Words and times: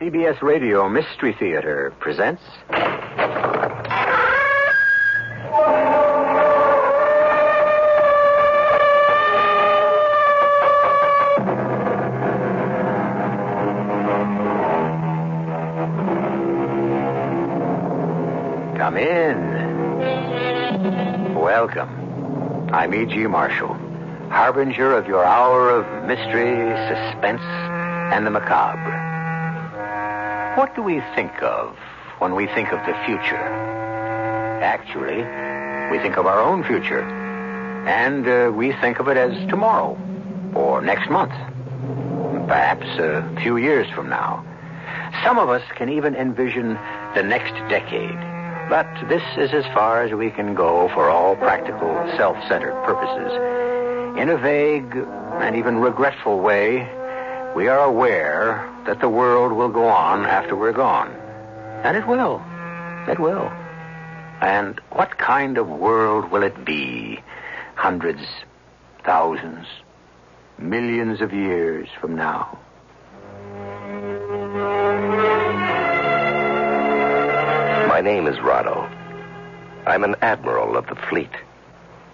CBS 0.00 0.42
Radio 0.42 0.88
Mystery 0.88 1.32
Theater 1.38 1.94
presents. 2.00 2.42
Come 18.76 18.96
in. 18.96 19.38
Welcome. 21.36 22.68
I'm 22.72 22.92
E.G. 22.92 23.28
Marshall, 23.28 23.74
harbinger 24.28 24.96
of 24.96 25.06
your 25.06 25.24
hour 25.24 25.70
of 25.70 25.86
mystery, 26.08 26.56
suspense, 26.88 27.42
and 28.12 28.26
the 28.26 28.30
macabre. 28.32 28.93
What 30.56 30.76
do 30.76 30.82
we 30.82 31.00
think 31.16 31.42
of 31.42 31.76
when 32.20 32.36
we 32.36 32.46
think 32.46 32.72
of 32.72 32.78
the 32.86 32.94
future? 33.04 33.44
Actually, 34.62 35.16
we 35.90 36.00
think 36.00 36.16
of 36.16 36.26
our 36.26 36.40
own 36.40 36.62
future. 36.62 37.02
And 37.88 38.28
uh, 38.28 38.52
we 38.52 38.72
think 38.74 39.00
of 39.00 39.08
it 39.08 39.16
as 39.16 39.32
tomorrow, 39.50 39.98
or 40.54 40.80
next 40.80 41.10
month, 41.10 41.32
perhaps 42.46 42.86
a 43.00 43.28
few 43.42 43.56
years 43.56 43.90
from 43.96 44.08
now. 44.08 44.44
Some 45.24 45.38
of 45.38 45.48
us 45.48 45.62
can 45.74 45.88
even 45.88 46.14
envision 46.14 46.78
the 47.16 47.24
next 47.24 47.54
decade. 47.68 48.16
But 48.70 48.86
this 49.08 49.24
is 49.36 49.52
as 49.52 49.64
far 49.74 50.04
as 50.04 50.12
we 50.12 50.30
can 50.30 50.54
go 50.54 50.88
for 50.94 51.10
all 51.10 51.34
practical, 51.34 51.90
self 52.16 52.36
centered 52.46 52.80
purposes. 52.84 53.32
In 54.16 54.28
a 54.30 54.38
vague 54.38 54.96
and 55.42 55.56
even 55.56 55.78
regretful 55.78 56.38
way, 56.38 56.88
we 57.54 57.68
are 57.68 57.84
aware 57.84 58.68
that 58.84 59.00
the 59.00 59.08
world 59.08 59.52
will 59.52 59.68
go 59.68 59.86
on 59.86 60.26
after 60.26 60.56
we're 60.56 60.72
gone. 60.72 61.12
And 61.84 61.96
it 61.96 62.06
will. 62.06 62.42
It 63.08 63.20
will. 63.20 63.48
And 64.40 64.80
what 64.90 65.18
kind 65.18 65.56
of 65.56 65.68
world 65.68 66.32
will 66.32 66.42
it 66.42 66.64
be? 66.64 67.22
Hundreds, 67.76 68.22
thousands, 69.04 69.66
millions 70.58 71.20
of 71.20 71.32
years 71.32 71.88
from 72.00 72.16
now. 72.16 72.58
My 77.88 78.00
name 78.00 78.26
is 78.26 78.36
Rado. 78.38 78.90
I'm 79.86 80.02
an 80.02 80.16
admiral 80.22 80.76
of 80.76 80.86
the 80.88 80.96
fleet. 81.08 81.30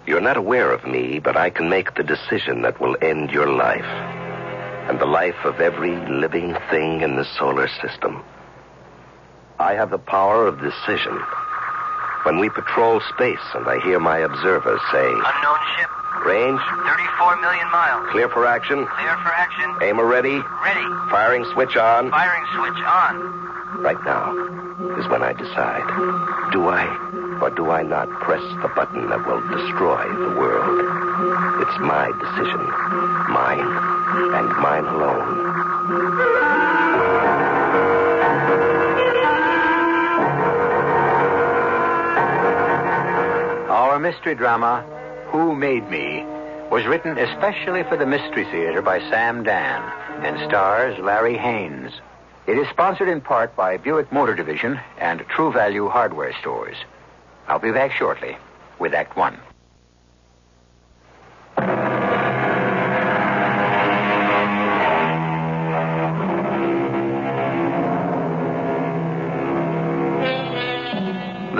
You're 0.05 0.21
not 0.21 0.37
aware 0.37 0.71
of 0.71 0.85
me, 0.85 1.19
but 1.19 1.35
I 1.35 1.49
can 1.49 1.69
make 1.69 1.95
the 1.95 2.03
decision 2.03 2.61
that 2.61 2.79
will 2.79 2.95
end 3.01 3.31
your 3.31 3.49
life 3.51 4.20
and 4.91 4.99
the 4.99 5.05
life 5.05 5.39
of 5.45 5.61
every 5.61 5.95
living 6.11 6.53
thing 6.69 6.99
in 6.99 7.15
the 7.15 7.23
solar 7.39 7.69
system. 7.81 8.21
I 9.57 9.73
have 9.73 9.89
the 9.89 9.97
power 9.97 10.45
of 10.45 10.59
decision. 10.59 11.15
When 12.23 12.39
we 12.39 12.49
patrol 12.49 12.99
space 13.15 13.39
and 13.55 13.65
I 13.69 13.79
hear 13.79 14.01
my 14.01 14.17
observers 14.19 14.81
say, 14.91 15.07
Unknown 15.07 15.59
ship, 15.79 15.89
range, 16.27 16.59
34 16.59 17.39
million 17.39 17.71
miles. 17.71 18.09
clear 18.11 18.27
for 18.27 18.45
action, 18.45 18.85
Clear 18.85 19.15
for 19.23 19.31
action. 19.31 19.71
aimer 19.81 20.05
ready, 20.05 20.43
Ready. 20.61 20.85
firing 21.09 21.45
switch 21.53 21.77
on, 21.77 22.11
Firing 22.11 22.43
switch 22.51 22.83
on. 22.83 23.79
right 23.79 24.03
now 24.03 24.35
is 24.99 25.07
when 25.07 25.23
I 25.23 25.31
decide. 25.31 25.87
Do 26.51 26.67
I 26.67 26.83
or 27.41 27.49
do 27.49 27.71
I 27.71 27.81
not 27.81 28.09
press 28.19 28.43
the 28.61 28.67
button 28.75 29.07
that 29.09 29.25
will 29.25 29.39
destroy 29.55 30.03
the 30.03 30.35
world? 30.35 31.63
It's 31.63 31.79
my 31.79 32.11
decision. 32.19 32.59
Mine 33.31 34.00
and 34.11 34.49
mine 34.57 34.85
alone. 34.85 36.41
Our 43.69 43.99
mystery 43.99 44.35
drama, 44.35 44.83
Who 45.27 45.55
Made 45.55 45.89
Me, 45.89 46.23
was 46.69 46.85
written 46.85 47.17
especially 47.17 47.83
for 47.83 47.97
the 47.97 48.05
Mystery 48.05 48.45
Theater 48.45 48.81
by 48.81 48.99
Sam 49.09 49.43
Dann 49.43 49.81
and 50.25 50.49
stars 50.49 50.97
Larry 50.99 51.37
Haines. 51.37 51.91
It 52.47 52.57
is 52.57 52.67
sponsored 52.69 53.07
in 53.07 53.21
part 53.21 53.55
by 53.55 53.77
Buick 53.77 54.11
Motor 54.11 54.35
Division 54.35 54.79
and 54.97 55.21
True 55.29 55.51
Value 55.51 55.87
Hardware 55.87 56.33
Stores. 56.39 56.77
I'll 57.47 57.59
be 57.59 57.71
back 57.71 57.91
shortly 57.91 58.37
with 58.79 58.93
Act 58.93 59.15
One. 59.15 59.37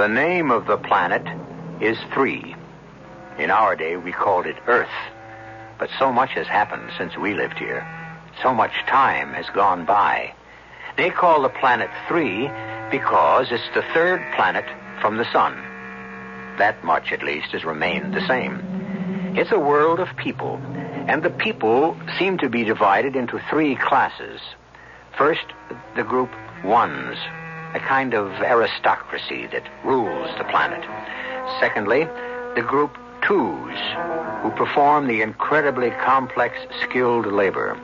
The 0.02 0.08
name 0.08 0.50
of 0.50 0.66
the 0.66 0.78
planet 0.78 1.22
is 1.80 1.96
Three. 2.12 2.56
In 3.38 3.52
our 3.52 3.76
day, 3.76 3.98
we 3.98 4.12
called 4.12 4.48
it 4.48 4.56
Earth. 4.66 4.90
But 5.78 5.92
so 6.00 6.12
much 6.12 6.32
has 6.32 6.48
happened 6.48 6.90
since 6.98 7.16
we 7.18 7.36
lived 7.36 7.60
here. 7.60 7.86
So 8.42 8.52
much 8.52 8.72
time 8.88 9.32
has 9.36 9.46
gone 9.54 9.86
by. 9.86 10.34
They 10.98 11.12
call 11.12 11.44
the 11.44 11.50
planet 11.50 11.92
Three 12.08 12.50
because 12.90 13.52
it's 13.52 13.70
the 13.76 13.86
third 13.94 14.26
planet 14.36 14.66
from 15.02 15.18
the 15.18 15.32
sun. 15.32 15.54
That 16.58 16.84
much, 16.84 17.12
at 17.12 17.22
least, 17.22 17.52
has 17.52 17.64
remained 17.64 18.16
the 18.16 18.28
same. 18.28 18.60
It's 19.38 19.52
a 19.52 19.60
world 19.60 20.00
of 20.00 20.18
people, 20.18 20.56
and 21.08 21.22
the 21.22 21.30
people 21.30 21.96
seem 22.18 22.40
to 22.40 22.50
be 22.50 22.64
divided 22.64 23.16
into 23.16 23.40
three 23.52 23.76
classes. 23.76 24.42
First, 25.16 25.46
the 25.96 26.04
group 26.04 26.32
ones, 26.64 27.20
a 27.74 27.80
kind 27.80 28.14
of 28.14 28.32
aristocracy 28.42 29.48
that 29.48 29.68
rules 29.84 30.30
the 30.38 30.44
planet. 30.46 30.84
Secondly, 31.60 32.06
the 32.56 32.62
group 32.62 32.98
twos, 33.22 33.78
who 34.42 34.52
perform 34.52 35.08
the 35.08 35.22
incredibly 35.22 35.92
complex, 35.92 36.58
skilled 36.82 37.26
labor. 37.28 37.76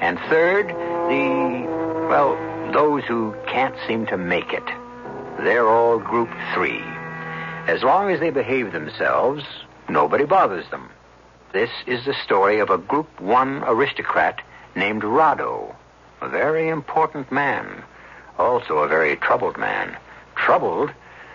And 0.00 0.18
third, 0.28 0.68
the, 0.68 1.66
well, 2.08 2.36
those 2.72 3.04
who 3.04 3.34
can't 3.46 3.74
seem 3.86 4.06
to 4.06 4.16
make 4.16 4.52
it. 4.52 4.64
They're 5.38 5.68
all 5.68 5.98
group 5.98 6.30
three. 6.54 6.82
As 7.66 7.82
long 7.82 8.10
as 8.10 8.20
they 8.20 8.30
behave 8.30 8.72
themselves, 8.72 9.44
nobody 9.88 10.24
bothers 10.24 10.68
them. 10.70 10.90
This 11.52 11.70
is 11.86 12.04
the 12.04 12.14
story 12.24 12.60
of 12.60 12.70
a 12.70 12.78
group 12.78 13.20
one 13.20 13.62
aristocrat 13.64 14.40
named 14.76 15.02
Rado, 15.02 15.74
a 16.20 16.28
very 16.28 16.68
important 16.68 17.32
man, 17.32 17.82
also 18.38 18.78
a 18.78 18.88
very 18.88 19.16
troubled 19.16 19.56
man. 19.56 19.96
Troubled 20.34 20.90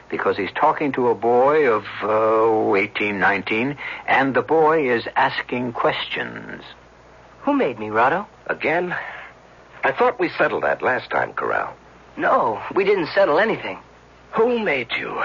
because 0.10 0.38
he's 0.38 0.52
talking 0.54 0.92
to 0.94 1.08
a 1.10 1.16
boy 1.16 1.68
of 1.68 1.86
uh, 2.04 2.76
18, 2.76 3.20
19, 3.20 3.78
and 4.08 4.36
the 4.36 4.42
boy 4.42 4.90
is 4.90 5.04
asking 5.16 5.74
questions. 5.74 6.64
Who 7.42 7.54
made 7.54 7.80
me, 7.80 7.88
Rado? 7.88 8.26
Again? 8.48 8.96
I 9.84 9.92
thought 9.92 10.20
we 10.20 10.30
settled 10.30 10.64
that 10.64 10.82
last 10.82 11.10
time, 11.10 11.34
Corral. 11.34 11.76
No, 12.18 12.62
we 12.74 12.84
didn't 12.86 13.08
settle 13.08 13.40
anything. 13.40 13.80
Who 14.34 14.60
made 14.60 14.92
you? 14.98 15.22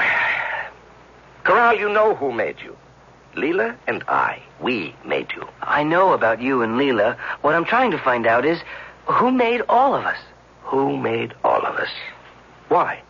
Corral, 1.44 1.76
you 1.76 1.88
know 1.88 2.14
who 2.14 2.32
made 2.32 2.56
you. 2.62 2.76
Leela 3.34 3.76
and 3.86 4.02
I. 4.08 4.42
We 4.60 4.94
made 5.04 5.32
you. 5.34 5.46
I 5.62 5.82
know 5.82 6.12
about 6.12 6.42
you 6.42 6.62
and 6.62 6.74
Leela. 6.74 7.16
What 7.42 7.54
I'm 7.54 7.64
trying 7.64 7.92
to 7.92 7.98
find 7.98 8.26
out 8.26 8.44
is 8.44 8.60
who 9.06 9.30
made 9.30 9.62
all 9.68 9.94
of 9.94 10.04
us? 10.04 10.18
Who 10.70 10.96
made 10.96 11.34
all 11.42 11.66
of 11.66 11.74
us? 11.76 11.88
Why? 12.68 13.02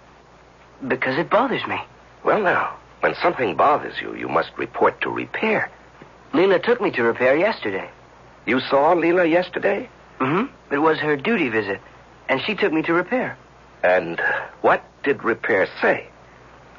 Because 0.89 1.19
it 1.19 1.29
bothers 1.29 1.67
me. 1.67 1.79
Well, 2.25 2.41
now, 2.41 2.75
when 3.01 3.15
something 3.23 3.55
bothers 3.55 4.01
you, 4.01 4.15
you 4.15 4.29
must 4.29 4.51
report 4.57 4.99
to 5.03 5.11
repair. 5.11 5.71
Leela 6.33 6.63
took 6.63 6.81
me 6.81 6.91
to 6.93 7.03
repair 7.03 7.37
yesterday. 7.37 7.89
You 8.47 8.61
saw 8.61 8.95
Leela 8.95 9.29
yesterday? 9.31 9.91
Mm-hmm. 10.21 10.73
It 10.73 10.79
was 10.79 10.99
her 11.01 11.17
duty 11.17 11.51
visit, 11.51 11.81
and 12.31 12.41
she 12.41 12.55
took 12.55 12.73
me 12.73 12.81
to 12.83 12.95
repair. 12.95 13.37
And 13.83 14.19
what 14.63 14.83
did 15.03 15.23
repair 15.23 15.69
say? 15.83 16.07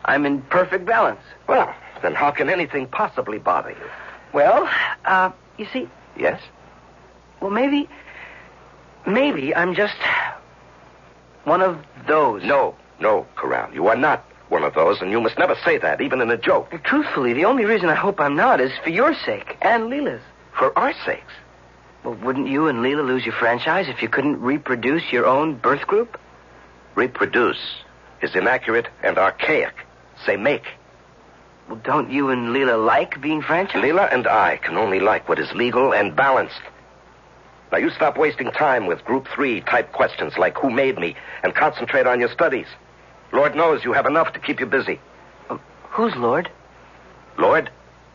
I'm 0.06 0.26
in 0.26 0.42
perfect 0.44 0.86
balance. 0.86 1.22
Well, 1.48 1.74
then 2.02 2.16
how 2.16 2.32
can 2.32 2.50
anything 2.50 2.88
possibly 2.88 3.38
bother 3.38 3.70
you? 3.72 3.90
Well, 4.34 4.68
uh, 5.06 5.32
you 5.58 5.68
see, 5.72 5.88
Yes? 6.18 6.42
well, 7.40 7.52
maybe, 7.52 7.88
maybe 9.06 9.54
I'm 9.56 9.76
just 9.76 9.96
one 11.44 11.62
of 11.62 11.78
those. 12.08 12.44
No, 12.44 12.76
no, 13.00 13.26
Corral. 13.36 13.74
You 13.74 13.88
are 13.88 13.96
not 13.96 14.26
one 14.50 14.64
of 14.64 14.74
those, 14.74 15.02
and 15.02 15.12
you 15.12 15.22
must 15.22 15.40
never 15.40 15.56
say 15.64 15.78
that, 15.78 16.02
even 16.02 16.22
in 16.22 16.30
a 16.30 16.38
joke. 16.38 16.72
Truthfully, 16.84 17.34
the 17.34 17.46
only 17.46 17.66
reason 17.66 17.90
I 17.90 17.96
hope 17.96 18.20
I'm 18.20 18.36
not 18.36 18.60
is 18.60 18.72
for 18.84 18.90
your 18.90 19.14
sake 19.14 19.58
and 19.62 19.86
Leela's. 19.86 20.22
For 20.58 20.78
our 20.78 20.94
sakes. 21.06 21.34
Well, 22.04 22.16
wouldn't 22.16 22.48
you 22.48 22.68
and 22.68 22.80
Leela 22.80 23.06
lose 23.06 23.26
your 23.26 23.36
franchise 23.36 23.88
if 23.88 24.02
you 24.02 24.10
couldn't 24.10 24.42
reproduce 24.42 25.12
your 25.12 25.26
own 25.26 25.56
birth 25.56 25.88
group? 25.88 26.20
Reproduce 26.96 27.62
is 28.22 28.36
inaccurate 28.36 28.88
and 29.02 29.18
archaic. 29.18 29.74
Say 30.26 30.36
make. 30.36 30.66
Well, 31.70 31.80
don't 31.84 32.12
you 32.12 32.30
and 32.30 32.50
Leela 32.50 32.84
like 32.84 33.22
being 33.22 33.42
franchised? 33.42 33.82
Leela 33.84 34.12
and 34.12 34.28
I 34.28 34.58
can 34.58 34.78
only 34.78 35.00
like 35.00 35.30
what 35.30 35.40
is 35.40 35.52
legal 35.54 35.94
and 35.94 36.16
balanced. 36.16 36.62
Now, 37.72 37.78
you 37.78 37.90
stop 37.90 38.18
wasting 38.18 38.52
time 38.52 38.86
with 38.86 39.06
Group 39.06 39.28
3 39.34 39.62
type 39.62 39.94
questions 39.94 40.38
like 40.38 40.58
who 40.58 40.70
made 40.70 40.98
me 41.00 41.16
and 41.42 41.56
concentrate 41.56 42.06
on 42.06 42.20
your 42.20 42.30
studies. 42.30 42.68
Lord 43.32 43.56
knows 43.56 43.86
you 43.86 43.94
have 43.94 44.06
enough 44.06 44.34
to 44.34 44.40
keep 44.40 44.60
you 44.60 44.66
busy. 44.66 45.00
Uh, 45.50 45.58
who's 45.90 46.16
Lord? 46.16 46.50
Lord? 47.38 47.70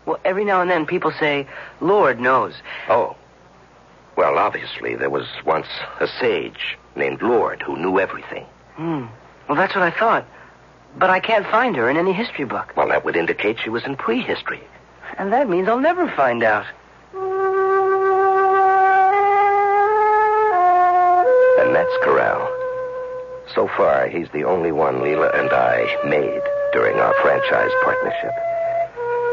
Well, 0.05 0.21
every 0.25 0.45
now 0.45 0.61
and 0.61 0.71
then 0.71 0.85
people 0.85 1.11
say, 1.19 1.47
Lord 1.81 2.21
knows. 2.21 2.55
Oh. 2.89 3.17
Well, 4.15 4.39
obviously, 4.39 4.95
there 4.95 5.11
was 5.11 5.27
once 5.45 5.67
a 6.01 6.07
sage 6.07 6.77
named 6.95 7.23
Lord 7.23 7.63
who 7.63 7.77
knew 7.77 7.99
everything. 7.99 8.45
Hmm. 8.75 9.07
Well, 9.49 9.57
that's 9.57 9.75
what 9.75 9.83
I 9.83 9.91
thought. 9.91 10.27
But 10.99 11.11
I 11.11 11.21
can't 11.21 11.47
find 11.47 11.77
her 11.77 11.89
in 11.91 11.97
any 11.97 12.13
history 12.13 12.45
book. 12.45 12.75
Well, 12.77 12.89
that 12.89 13.05
would 13.05 13.17
indicate 13.17 13.59
she 13.63 13.71
was 13.71 13.85
in 13.85 13.97
prehistory. 13.97 14.63
And 15.19 15.33
that 15.33 15.49
means 15.49 15.69
I'll 15.69 15.81
never 15.81 16.11
find 16.11 16.43
out. 16.43 16.67
Corral. 22.07 22.47
So 23.53 23.67
far, 23.67 24.07
he's 24.07 24.31
the 24.31 24.45
only 24.45 24.71
one 24.71 25.01
Leela 25.01 25.37
and 25.37 25.51
I 25.51 25.83
made 26.07 26.41
during 26.73 27.01
our 27.01 27.13
franchise 27.21 27.73
partnership. 27.83 28.31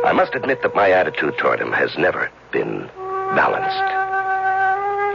I 0.06 0.12
must 0.12 0.34
admit 0.34 0.64
that 0.64 0.74
my 0.74 0.90
attitude 0.90 1.38
toward 1.38 1.62
him 1.62 1.72
has 1.72 1.96
never 2.00 2.32
been 2.52 2.90
balanced. 3.36 3.78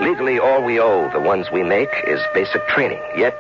Legally, 0.01 0.39
all 0.39 0.63
we 0.63 0.79
owe 0.79 1.11
the 1.11 1.19
ones 1.19 1.51
we 1.53 1.65
make 1.65 1.91
is 2.07 2.21
basic 2.33 2.65
training. 2.69 3.03
Yet, 3.17 3.35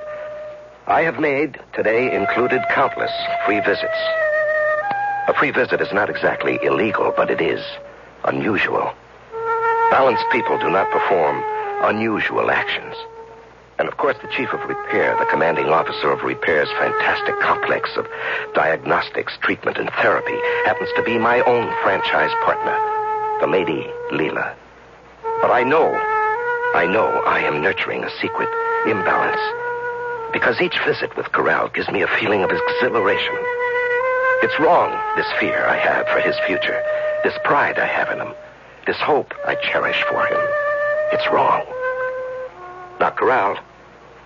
I 0.88 1.02
have 1.02 1.20
made, 1.20 1.60
today 1.72 2.12
included, 2.12 2.60
countless 2.70 3.12
free 3.46 3.60
visits. 3.60 4.02
A 5.28 5.34
free 5.38 5.52
visit 5.52 5.80
is 5.80 5.92
not 5.92 6.10
exactly 6.10 6.58
illegal, 6.64 7.14
but 7.16 7.30
it 7.30 7.40
is 7.40 7.64
unusual. 8.24 8.92
Balanced 9.92 10.24
people 10.32 10.58
do 10.58 10.70
not 10.70 10.90
perform 10.90 11.40
unusual 11.84 12.50
actions. 12.50 12.96
And 13.78 13.86
of 13.86 13.96
course, 13.96 14.16
the 14.20 14.28
chief 14.28 14.52
of 14.52 14.69
repair, 14.69 15.16
the 15.19 15.30
commanding 15.30 15.69
officer 15.69 16.10
of 16.10 16.25
repair's 16.25 16.69
fantastic 16.70 17.38
complex 17.40 17.96
of 17.96 18.08
diagnostics, 18.52 19.38
treatment, 19.40 19.78
and 19.78 19.88
therapy, 20.02 20.36
happens 20.64 20.90
to 20.96 21.02
be 21.04 21.16
my 21.16 21.40
own 21.42 21.72
franchise 21.82 22.32
partner, 22.44 22.76
the 23.40 23.46
Lady 23.46 23.86
Leela. 24.10 24.54
But 25.40 25.52
I 25.52 25.62
know, 25.62 25.94
I 26.75 26.86
know 26.86 27.06
I 27.25 27.40
am 27.40 27.62
nurturing 27.62 28.02
a 28.02 28.10
secret 28.20 28.48
imbalance. 28.86 29.40
Because 30.32 30.60
each 30.60 30.78
visit 30.84 31.16
with 31.16 31.30
Corral 31.30 31.69
gives 31.69 31.88
me 31.88 32.02
a 32.02 32.19
feeling 32.19 32.42
of 32.42 32.50
exhilaration. 32.50 33.36
It's 34.42 34.58
wrong, 34.58 34.90
this 35.16 35.30
fear 35.38 35.64
I 35.66 35.76
have 35.76 36.06
for 36.08 36.19
his 36.19 36.36
future, 36.46 36.82
this 37.22 37.38
pride 37.44 37.78
I 37.78 37.86
have 37.86 38.10
in 38.10 38.19
him, 38.19 38.34
this 38.86 38.98
hope 38.98 39.34
I 39.46 39.54
cherish 39.54 40.02
for 40.10 40.26
him. 40.26 40.40
It's 41.12 41.26
wrong. 41.32 41.64
Now, 43.00 43.10
Corral, 43.10 43.56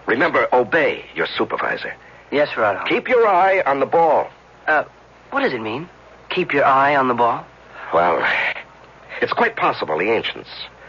remember, 0.07 0.49
obey 0.53 1.05
your 1.15 1.27
supervisor. 1.27 1.95
Yes, 2.31 2.49
Rado. 2.51 2.87
Keep 2.89 3.09
your 3.09 3.27
eye 3.27 3.63
on 3.67 3.81
the 3.81 3.87
ball. 3.87 4.31
Uh, 4.67 4.85
what 5.31 5.41
does 5.41 5.53
it 5.53 5.61
mean? 5.61 5.89
Keep 6.31 6.53
your 6.53 6.65
eye 6.65 6.97
on 6.97 7.09
the 7.09 7.15
ball? 7.15 7.45
Well, 7.93 8.27
it's 9.21 9.33
quite 9.33 9.57
possible 9.57 9.99
the 9.99 10.11
ancients 10.11 10.49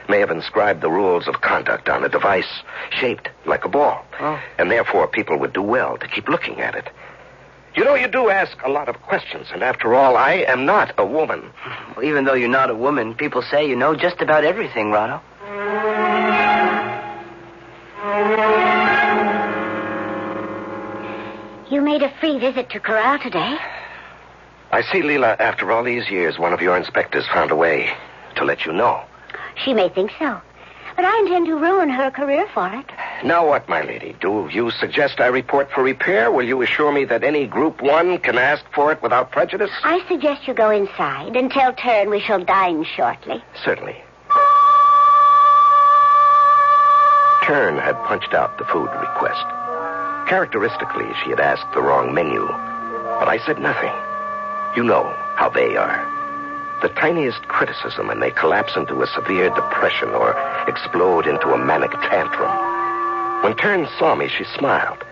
may 0.10 0.20
have 0.20 0.32
inscribed 0.32 0.82
the 0.82 0.90
rules 0.90 1.28
of 1.28 1.42
conduct 1.42 1.90
on 1.90 2.04
a 2.04 2.10
device 2.10 2.62
shaped 2.92 3.30
like 3.46 3.66
a 3.66 3.70
ball. 3.70 4.06
Oh. 4.20 4.42
And 4.58 4.70
therefore, 4.70 5.08
people 5.08 5.38
would 5.40 5.54
do 5.54 5.62
well 5.62 5.98
to 5.98 6.08
keep 6.08 6.28
looking 6.28 6.62
at 6.62 6.76
it. 6.76 6.90
You 7.76 7.84
know, 7.84 7.96
you 7.96 8.08
do 8.08 8.30
ask 8.30 8.56
a 8.64 8.70
lot 8.70 8.88
of 8.88 9.02
questions, 9.02 9.48
and 9.52 9.64
after 9.64 9.96
all, 9.96 10.16
I 10.16 10.46
am 10.48 10.66
not 10.66 10.94
a 10.98 11.06
woman. 11.06 11.50
Well, 11.96 12.06
even 12.06 12.26
though 12.26 12.36
you're 12.36 12.48
not 12.48 12.70
a 12.70 12.76
woman, 12.76 13.16
people 13.16 13.42
say 13.42 13.68
you 13.68 13.76
know 13.76 13.96
just 13.96 14.22
about 14.22 14.44
everything, 14.44 14.88
Rado. 14.88 15.22
Made 21.94 22.02
a 22.02 22.20
free 22.20 22.40
visit 22.40 22.72
to 22.72 22.80
Corral 22.80 23.20
today. 23.20 23.56
I 24.72 24.82
see, 24.82 25.04
Leela, 25.04 25.40
after 25.40 25.72
all 25.72 25.84
these 25.84 26.10
years, 26.10 26.40
one 26.40 26.52
of 26.52 26.60
your 26.60 26.76
inspectors 26.76 27.24
found 27.28 27.52
a 27.52 27.56
way 27.56 27.96
to 28.36 28.44
let 28.44 28.66
you 28.66 28.74
know. 28.74 29.04
She 29.64 29.76
may 29.76 29.90
think 29.90 30.12
so. 30.18 30.42
But 30.96 31.06
I 31.06 31.20
intend 31.20 31.46
to 31.46 31.56
ruin 31.56 31.90
her 31.90 32.10
career 32.10 32.48
for 32.52 32.68
it. 32.74 32.86
Now 33.24 33.48
what, 33.48 33.70
my 33.70 33.84
lady? 33.84 34.16
Do 34.20 34.50
you 34.52 34.72
suggest 34.72 35.20
I 35.20 35.28
report 35.28 35.70
for 35.72 35.84
repair? 35.84 36.32
Will 36.32 36.48
you 36.48 36.64
assure 36.64 36.92
me 36.92 37.06
that 37.06 37.24
any 37.24 37.46
Group 37.46 37.84
1 37.84 38.18
can 38.20 38.40
ask 38.40 38.66
for 38.74 38.92
it 38.92 39.00
without 39.04 39.30
prejudice? 39.30 39.72
I 39.84 40.04
suggest 40.08 40.48
you 40.48 40.56
go 40.56 40.72
inside 40.72 41.36
and 41.36 41.52
tell 41.52 41.74
Turn 41.74 42.10
we 42.10 42.22
shall 42.22 42.44
dine 42.44 42.86
shortly. 42.86 43.44
Certainly. 43.64 44.02
Turn 47.46 47.78
had 47.78 47.96
punched 48.08 48.34
out 48.34 48.58
the 48.58 48.66
food 48.66 48.90
request. 49.00 49.46
Characteristically, 50.28 51.12
she 51.24 51.30
had 51.30 51.40
asked 51.40 51.72
the 51.74 51.82
wrong 51.82 52.14
menu. 52.14 52.46
But 52.48 53.28
I 53.28 53.40
said 53.46 53.60
nothing. 53.60 53.94
You 54.76 54.84
know 54.84 55.04
how 55.36 55.50
they 55.50 55.76
are. 55.76 56.10
The 56.82 56.90
tiniest 56.90 57.48
criticism 57.48 58.10
and 58.10 58.22
they 58.22 58.32
collapse 58.32 58.76
into 58.76 59.02
a 59.02 59.08
severe 59.08 59.50
depression 59.50 60.10
or 60.10 60.36
explode 60.68 61.28
into 61.28 61.54
a 61.54 61.58
manic 61.58 61.92
tantrum. 61.92 62.52
When 63.44 63.56
Turn 63.56 63.88
saw 64.00 64.16
me, 64.16 64.28
she 64.28 64.44
smiled. 64.58 65.04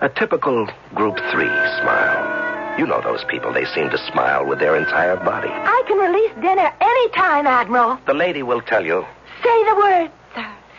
A 0.00 0.08
typical 0.08 0.68
Group 0.94 1.16
3 1.30 1.46
smile. 1.46 2.78
You 2.78 2.86
know 2.86 3.00
those 3.00 3.24
people. 3.24 3.52
They 3.52 3.64
seem 3.66 3.90
to 3.90 3.98
smile 3.98 4.46
with 4.46 4.58
their 4.58 4.76
entire 4.76 5.16
body. 5.16 5.48
I 5.50 5.82
can 5.86 5.98
release 5.98 6.32
dinner 6.42 6.72
any 6.80 7.08
time, 7.10 7.46
Admiral. 7.46 7.98
The 8.06 8.14
lady 8.14 8.42
will 8.42 8.60
tell 8.60 8.84
you. 8.84 9.04
Say 9.42 9.64
the 9.64 9.74
word. 9.76 10.10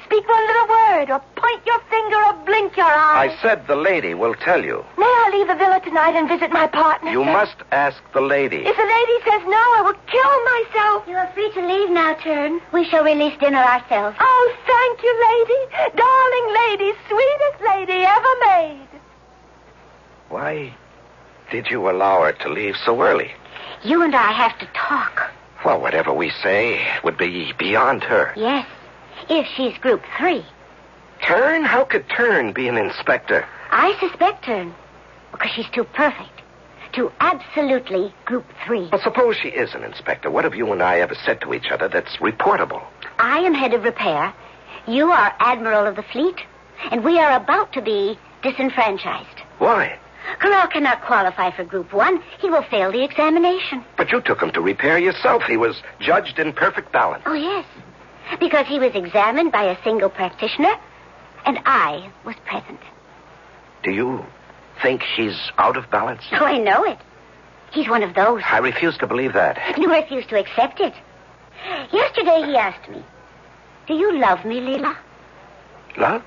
Speak 0.08 0.26
one 0.26 0.48
little 0.48 0.68
word, 0.70 1.10
or 1.12 1.20
point 1.36 1.62
your 1.66 1.80
finger, 1.90 2.16
or 2.16 2.34
blink 2.46 2.78
your 2.78 2.86
eye. 2.86 3.28
I 3.28 3.42
said 3.42 3.68
the 3.68 3.76
lady 3.76 4.14
will 4.14 4.36
tell 4.36 4.64
you. 4.64 4.86
May 4.98 5.04
I 5.04 5.30
leave 5.34 5.48
the 5.48 5.56
villa 5.56 5.82
tonight 5.84 6.16
and 6.16 6.30
visit 6.30 6.50
my 6.50 6.66
partner? 6.66 7.12
You 7.12 7.26
sir? 7.26 7.34
must 7.34 7.58
ask 7.74 8.02
the 8.14 8.22
lady. 8.22 8.64
If 8.64 8.78
the 8.78 8.88
lady 8.88 9.18
says 9.28 9.44
no, 9.44 9.60
I 9.60 9.82
will 9.84 10.00
kill 10.08 10.34
myself. 10.56 11.08
You 11.10 11.18
are 11.18 11.30
free 11.34 11.52
to 11.56 11.68
leave 11.68 11.90
now, 11.90 12.14
Turn. 12.24 12.62
We 12.72 12.86
shall 12.86 13.04
release 13.04 13.38
dinner 13.38 13.60
ourselves. 13.60 14.16
Oh, 14.18 14.56
thank 14.66 15.04
you, 15.04 15.14
lady. 15.28 15.62
Darling 15.98 16.48
lady, 16.64 16.98
sweetest 17.10 17.60
lady 17.68 18.06
ever 18.06 18.34
made. 18.46 18.88
Why 20.30 20.74
did 21.52 21.68
you 21.70 21.90
allow 21.90 22.24
her 22.24 22.32
to 22.32 22.50
leave 22.50 22.76
so 22.86 23.02
early? 23.02 23.32
You 23.84 24.04
and 24.04 24.16
I 24.16 24.32
have 24.32 24.58
to 24.60 24.70
talk. 24.74 25.34
Well, 25.66 25.82
whatever 25.82 26.14
we 26.14 26.30
say 26.30 26.86
would 27.04 27.18
be 27.18 27.52
beyond 27.58 28.04
her. 28.04 28.32
Yes, 28.38 28.66
if 29.30 29.48
she's 29.56 29.78
Group 29.80 30.04
3. 30.18 30.46
Turn? 31.26 31.64
How 31.64 31.84
could 31.84 32.08
Turn 32.10 32.54
be 32.54 32.68
an 32.68 32.78
inspector? 32.78 33.46
I 33.72 33.98
suspect 34.00 34.46
Turn 34.46 34.74
because 35.32 35.52
she's 35.52 35.70
too 35.74 35.84
perfect. 35.84 36.42
Too 36.94 37.12
absolutely 37.20 38.14
Group 38.26 38.46
3. 38.66 38.90
Well, 38.92 39.02
suppose 39.02 39.36
she 39.36 39.50
is 39.50 39.74
an 39.74 39.84
inspector. 39.84 40.32
What 40.32 40.46
have 40.46 40.56
you 40.56 40.72
and 40.72 40.82
I 40.82 41.00
ever 41.00 41.16
said 41.16 41.42
to 41.42 41.54
each 41.54 41.70
other 41.70 41.88
that's 41.88 42.18
reportable? 42.18 42.84
I 43.20 43.40
am 43.40 43.54
head 43.54 43.74
of 43.74 43.84
repair. 43.84 44.34
You 44.88 45.12
are 45.12 45.36
admiral 45.40 45.86
of 45.86 45.96
the 45.96 46.04
fleet. 46.04 46.40
And 46.92 47.04
we 47.04 47.20
are 47.20 47.36
about 47.36 47.74
to 47.74 47.82
be 47.82 48.18
disenfranchised. 48.44 49.42
Why? 49.58 49.98
Corral 50.40 50.68
cannot 50.68 51.02
qualify 51.04 51.52
for 51.52 51.64
Group 51.64 51.94
1. 51.94 52.22
He 52.40 52.50
will 52.50 52.64
fail 52.64 52.92
the 52.92 53.04
examination. 53.04 53.84
But 53.98 54.12
you 54.12 54.22
took 54.22 54.42
him 54.42 54.52
to 54.52 54.62
repair 54.62 54.98
yourself. 54.98 55.44
He 55.44 55.58
was 55.58 55.82
judged 56.00 56.38
in 56.38 56.54
perfect 56.54 56.92
balance. 56.92 57.24
Oh, 57.26 57.34
yes. 57.34 57.66
Because 58.40 58.68
he 58.68 58.80
was 58.80 58.94
examined 58.94 59.52
by 59.52 59.64
a 59.64 59.84
single 59.84 60.10
practitioner, 60.10 60.74
and 61.46 61.60
I 61.66 62.12
was 62.26 62.36
present. 62.46 62.80
Do 63.84 63.92
you 63.92 64.26
think 64.82 65.02
he's 65.16 65.52
out 65.58 65.78
of 65.78 65.90
balance? 65.90 66.24
Oh, 66.34 66.46
I 66.46 66.58
know 66.58 66.84
it. 66.84 66.98
He's 67.72 67.90
one 67.90 68.04
of 68.04 68.16
those. 68.16 68.42
I 68.46 68.60
refuse 68.60 68.98
to 68.98 69.08
believe 69.08 69.34
that. 69.34 69.58
You 69.78 69.90
refuse 69.90 70.26
to 70.28 70.40
accept 70.40 70.80
it. 70.80 70.94
Yesterday 71.92 72.44
he 72.46 72.56
asked 72.56 72.90
me, 72.90 73.04
Do 73.88 73.94
you 73.94 74.18
love 74.20 74.46
me, 74.46 74.60
Leela? 74.60 74.96
Love? 75.98 76.24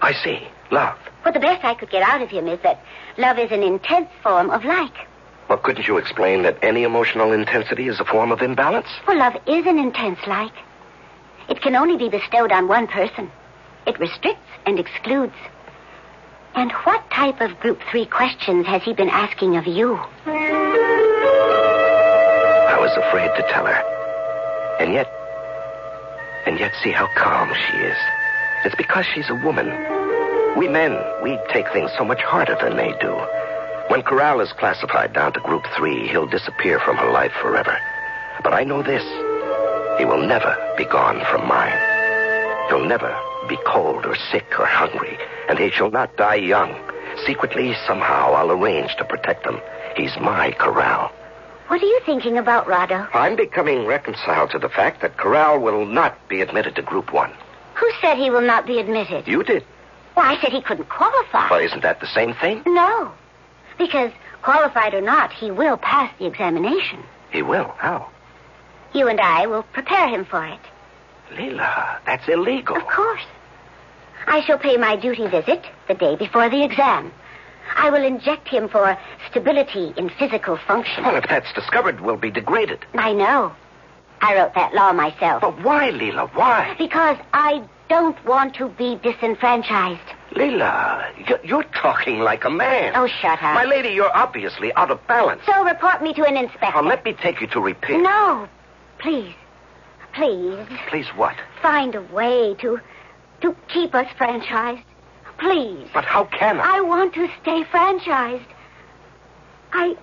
I 0.00 0.12
see. 0.12 0.46
Love. 0.70 0.98
Well, 1.24 1.32
the 1.32 1.40
best 1.40 1.64
I 1.64 1.74
could 1.74 1.90
get 1.90 2.02
out 2.02 2.22
of 2.22 2.28
him 2.30 2.48
is 2.48 2.60
that 2.62 2.80
love 3.18 3.38
is 3.38 3.50
an 3.50 3.62
intense 3.62 4.08
form 4.22 4.50
of 4.50 4.64
like. 4.64 4.94
Well, 5.48 5.58
couldn't 5.58 5.86
you 5.86 5.96
explain 5.96 6.42
that 6.42 6.58
any 6.62 6.82
emotional 6.82 7.32
intensity 7.32 7.86
is 7.86 8.00
a 8.00 8.04
form 8.04 8.32
of 8.32 8.42
imbalance? 8.42 8.88
Well, 9.06 9.18
love 9.18 9.36
is 9.46 9.64
an 9.66 9.78
intense 9.78 10.18
like. 10.26 10.52
It 11.48 11.62
can 11.62 11.76
only 11.76 11.96
be 11.96 12.08
bestowed 12.08 12.50
on 12.50 12.66
one 12.66 12.88
person. 12.88 13.30
It 13.86 14.00
restricts 14.00 14.48
and 14.66 14.80
excludes. 14.80 15.36
And 16.56 16.72
what 16.72 17.08
type 17.10 17.40
of 17.40 17.60
Group 17.60 17.80
3 17.90 18.06
questions 18.06 18.66
has 18.66 18.82
he 18.82 18.92
been 18.92 19.10
asking 19.10 19.56
of 19.56 19.66
you? 19.66 19.94
I 22.66 22.76
was 22.80 22.90
afraid 22.96 23.28
to 23.36 23.42
tell 23.52 23.66
her. 23.66 23.82
And 24.80 24.92
yet, 24.92 25.06
and 26.46 26.58
yet 26.58 26.72
see 26.82 26.90
how 26.90 27.06
calm 27.14 27.52
she 27.54 27.76
is. 27.76 27.96
It's 28.64 28.74
because 28.74 29.06
she's 29.14 29.30
a 29.30 29.34
woman. 29.44 29.68
We 30.56 30.66
men, 30.66 30.98
we 31.22 31.38
take 31.52 31.70
things 31.72 31.92
so 31.96 32.04
much 32.04 32.20
harder 32.22 32.56
than 32.60 32.76
they 32.76 32.92
do. 33.00 33.16
When 33.96 34.04
Corral 34.04 34.40
is 34.40 34.52
classified 34.52 35.14
down 35.14 35.32
to 35.32 35.40
Group 35.40 35.64
3, 35.74 36.08
he'll 36.08 36.26
disappear 36.26 36.78
from 36.78 36.98
her 36.98 37.10
life 37.10 37.32
forever. 37.40 37.78
But 38.42 38.52
I 38.52 38.62
know 38.62 38.82
this. 38.82 39.02
He 39.98 40.04
will 40.04 40.20
never 40.20 40.54
be 40.76 40.84
gone 40.84 41.24
from 41.30 41.48
mine. 41.48 41.72
He'll 42.68 42.84
never 42.84 43.18
be 43.48 43.56
cold 43.66 44.04
or 44.04 44.14
sick 44.30 44.44
or 44.60 44.66
hungry, 44.66 45.16
and 45.48 45.58
he 45.58 45.70
shall 45.70 45.90
not 45.90 46.14
die 46.18 46.34
young. 46.34 46.78
Secretly, 47.24 47.74
somehow, 47.86 48.34
I'll 48.34 48.50
arrange 48.50 48.94
to 48.96 49.04
protect 49.06 49.46
him. 49.46 49.62
He's 49.96 50.14
my 50.20 50.50
Corral. 50.58 51.10
What 51.68 51.82
are 51.82 51.86
you 51.86 52.00
thinking 52.04 52.36
about, 52.36 52.66
Rado? 52.66 53.08
I'm 53.14 53.34
becoming 53.34 53.86
reconciled 53.86 54.50
to 54.50 54.58
the 54.58 54.68
fact 54.68 55.00
that 55.00 55.16
Corral 55.16 55.58
will 55.58 55.86
not 55.86 56.18
be 56.28 56.42
admitted 56.42 56.74
to 56.74 56.82
Group 56.82 57.14
One. 57.14 57.32
Who 57.76 57.90
said 58.02 58.18
he 58.18 58.28
will 58.28 58.42
not 58.42 58.66
be 58.66 58.78
admitted? 58.78 59.26
You 59.26 59.42
did. 59.42 59.64
Well, 60.14 60.26
I 60.26 60.38
said 60.42 60.52
he 60.52 60.60
couldn't 60.60 60.90
qualify. 60.90 61.48
Well, 61.48 61.64
isn't 61.64 61.82
that 61.82 62.00
the 62.00 62.06
same 62.06 62.34
thing? 62.34 62.62
No. 62.66 63.14
Because, 63.78 64.12
qualified 64.42 64.94
or 64.94 65.00
not, 65.00 65.32
he 65.32 65.50
will 65.50 65.76
pass 65.76 66.12
the 66.18 66.26
examination. 66.26 67.02
He 67.30 67.42
will. 67.42 67.74
How? 67.78 68.08
You 68.94 69.08
and 69.08 69.20
I 69.20 69.46
will 69.46 69.62
prepare 69.62 70.08
him 70.08 70.24
for 70.24 70.44
it. 70.44 70.60
Leela, 71.32 71.98
that's 72.06 72.28
illegal. 72.28 72.76
Of 72.76 72.86
course. 72.86 73.24
I 74.26 74.40
shall 74.42 74.58
pay 74.58 74.76
my 74.76 74.96
duty 74.96 75.26
visit 75.26 75.64
the 75.88 75.94
day 75.94 76.16
before 76.16 76.48
the 76.48 76.64
exam. 76.64 77.12
I 77.76 77.90
will 77.90 78.04
inject 78.04 78.48
him 78.48 78.68
for 78.68 78.96
stability 79.30 79.92
in 79.96 80.08
physical 80.08 80.56
function. 80.56 81.04
Well, 81.04 81.16
if 81.16 81.28
that's 81.28 81.52
discovered, 81.52 82.00
we'll 82.00 82.16
be 82.16 82.30
degraded. 82.30 82.84
I 82.94 83.12
know. 83.12 83.54
I 84.20 84.36
wrote 84.36 84.54
that 84.54 84.74
law 84.74 84.92
myself. 84.92 85.42
But 85.42 85.62
why, 85.62 85.90
Leela? 85.90 86.30
Why? 86.34 86.74
Because 86.78 87.18
I 87.34 87.62
don't 87.88 88.22
want 88.24 88.54
to 88.56 88.68
be 88.68 88.96
disenfranchised. 89.02 90.00
Leela, 90.36 91.28
you're, 91.28 91.40
you're 91.42 91.62
talking 91.64 92.20
like 92.20 92.44
a 92.44 92.50
man. 92.50 92.92
Oh, 92.94 93.06
shut 93.06 93.42
up. 93.42 93.54
My 93.54 93.64
lady, 93.64 93.88
you're 93.88 94.14
obviously 94.14 94.72
out 94.74 94.90
of 94.90 95.04
balance. 95.06 95.40
So 95.46 95.64
report 95.64 96.02
me 96.02 96.12
to 96.14 96.24
an 96.24 96.36
inspector. 96.36 96.82
Now, 96.82 96.86
let 96.86 97.04
me 97.04 97.14
take 97.14 97.40
you 97.40 97.46
to 97.48 97.60
repair. 97.60 98.00
No. 98.00 98.46
Please. 98.98 99.34
Please. 100.12 100.66
Please, 100.88 101.06
what? 101.16 101.36
Find 101.62 101.94
a 101.94 102.02
way 102.02 102.54
to 102.60 102.80
to 103.42 103.56
keep 103.68 103.94
us 103.94 104.06
franchised. 104.18 104.82
Please. 105.38 105.88
But 105.92 106.04
how 106.04 106.24
can 106.24 106.60
I? 106.60 106.76
I 106.76 106.80
want 106.80 107.14
to 107.14 107.28
stay 107.42 107.64
franchised. 107.64 108.46
I 109.72 109.96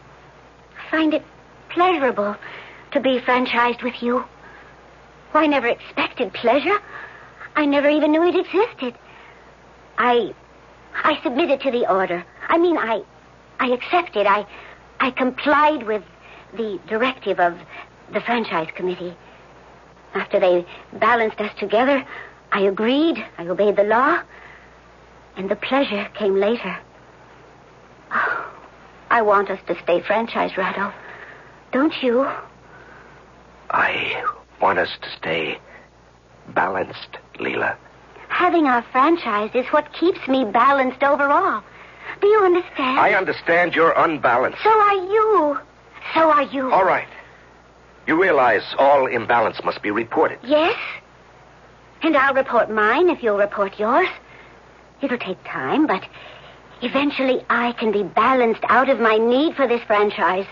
find 0.92 1.13
it 1.13 1.24
pleasurable 1.70 2.36
to 2.92 3.00
be 3.00 3.20
franchised 3.20 3.82
with 3.84 4.02
you. 4.02 4.24
I 5.34 5.48
never 5.48 5.68
expected 5.68 6.34
pleasure. 6.34 6.78
I 7.56 7.66
never 7.66 7.90
even 7.90 8.12
knew 8.12 8.24
it 8.24 8.36
existed. 8.36 8.94
I 10.03 10.33
I 10.93 11.17
submitted 11.24 11.62
to 11.62 11.72
the 11.72 11.89
order. 11.89 12.25
I 12.50 12.57
mean 12.57 12.77
I 12.77 13.03
I 13.60 13.67
accepted. 13.69 14.27
I 14.27 14.45
I 15.00 15.12
complied 15.12 15.83
with 15.83 16.03
the 16.53 16.77
directive 16.88 17.39
of 17.39 17.57
the 18.12 18.19
franchise 18.19 18.67
committee. 18.75 19.15
After 20.13 20.41
they 20.41 20.65
balanced 20.91 21.39
us 21.39 21.51
together, 21.57 22.05
I 22.51 22.62
agreed. 22.63 23.25
I 23.38 23.48
obeyed 23.48 23.77
the 23.77 23.86
law. 23.86 24.22
And 25.38 25.50
the 25.50 25.55
pleasure 25.55 26.07
came 26.15 26.36
later. 26.36 26.77
Oh, 28.12 28.51
I 29.10 29.22
want 29.22 29.50
us 29.50 29.60
to 29.67 29.81
stay 29.83 30.01
franchised, 30.01 30.55
Rado. 30.55 30.93
Don't 31.72 32.03
you? 32.03 32.27
I 33.72 34.22
want 34.62 34.79
us 34.79 34.91
to 35.01 35.10
stay 35.17 35.57
balanced, 36.50 37.17
Leela. 37.39 37.77
Having 38.34 38.66
our 38.66 38.82
franchise 38.92 39.52
is 39.54 39.68
what 39.68 39.94
keeps 39.94 40.28
me 40.28 40.44
balanced 40.44 41.04
overall. 41.04 41.63
Do 42.20 42.28
you 42.28 42.40
understand? 42.40 43.00
I 43.00 43.13
understand 43.13 43.75
you're 43.75 43.94
unbalanced. 43.96 44.58
So 44.63 44.72
are 44.72 44.96
you. 44.96 45.60
So 46.16 46.32
are 46.32 46.42
you. 46.42 46.74
All 46.74 46.84
right. 46.84 47.08
You 48.08 48.20
realize 48.20 48.63
all 48.80 49.06
imbalance 49.06 49.63
must 49.63 49.84
be 49.84 49.92
reported. 49.92 50.40
Yes? 50.44 50.75
And 52.02 52.18
I'll 52.18 52.34
report 52.34 52.72
mine 52.72 53.10
if 53.10 53.22
you'll 53.22 53.38
report 53.38 53.78
yours. 53.78 54.10
It'll 55.04 55.20
take 55.20 55.42
time, 55.44 55.86
but 55.86 56.04
eventually 56.82 57.46
I 57.52 57.74
can 57.74 57.92
be 57.92 58.02
balanced 58.02 58.63
out 58.68 58.90
of 58.90 59.00
my 59.00 59.18
need 59.18 59.56
for 59.56 59.68
this 59.68 59.84
franchise. 59.84 60.48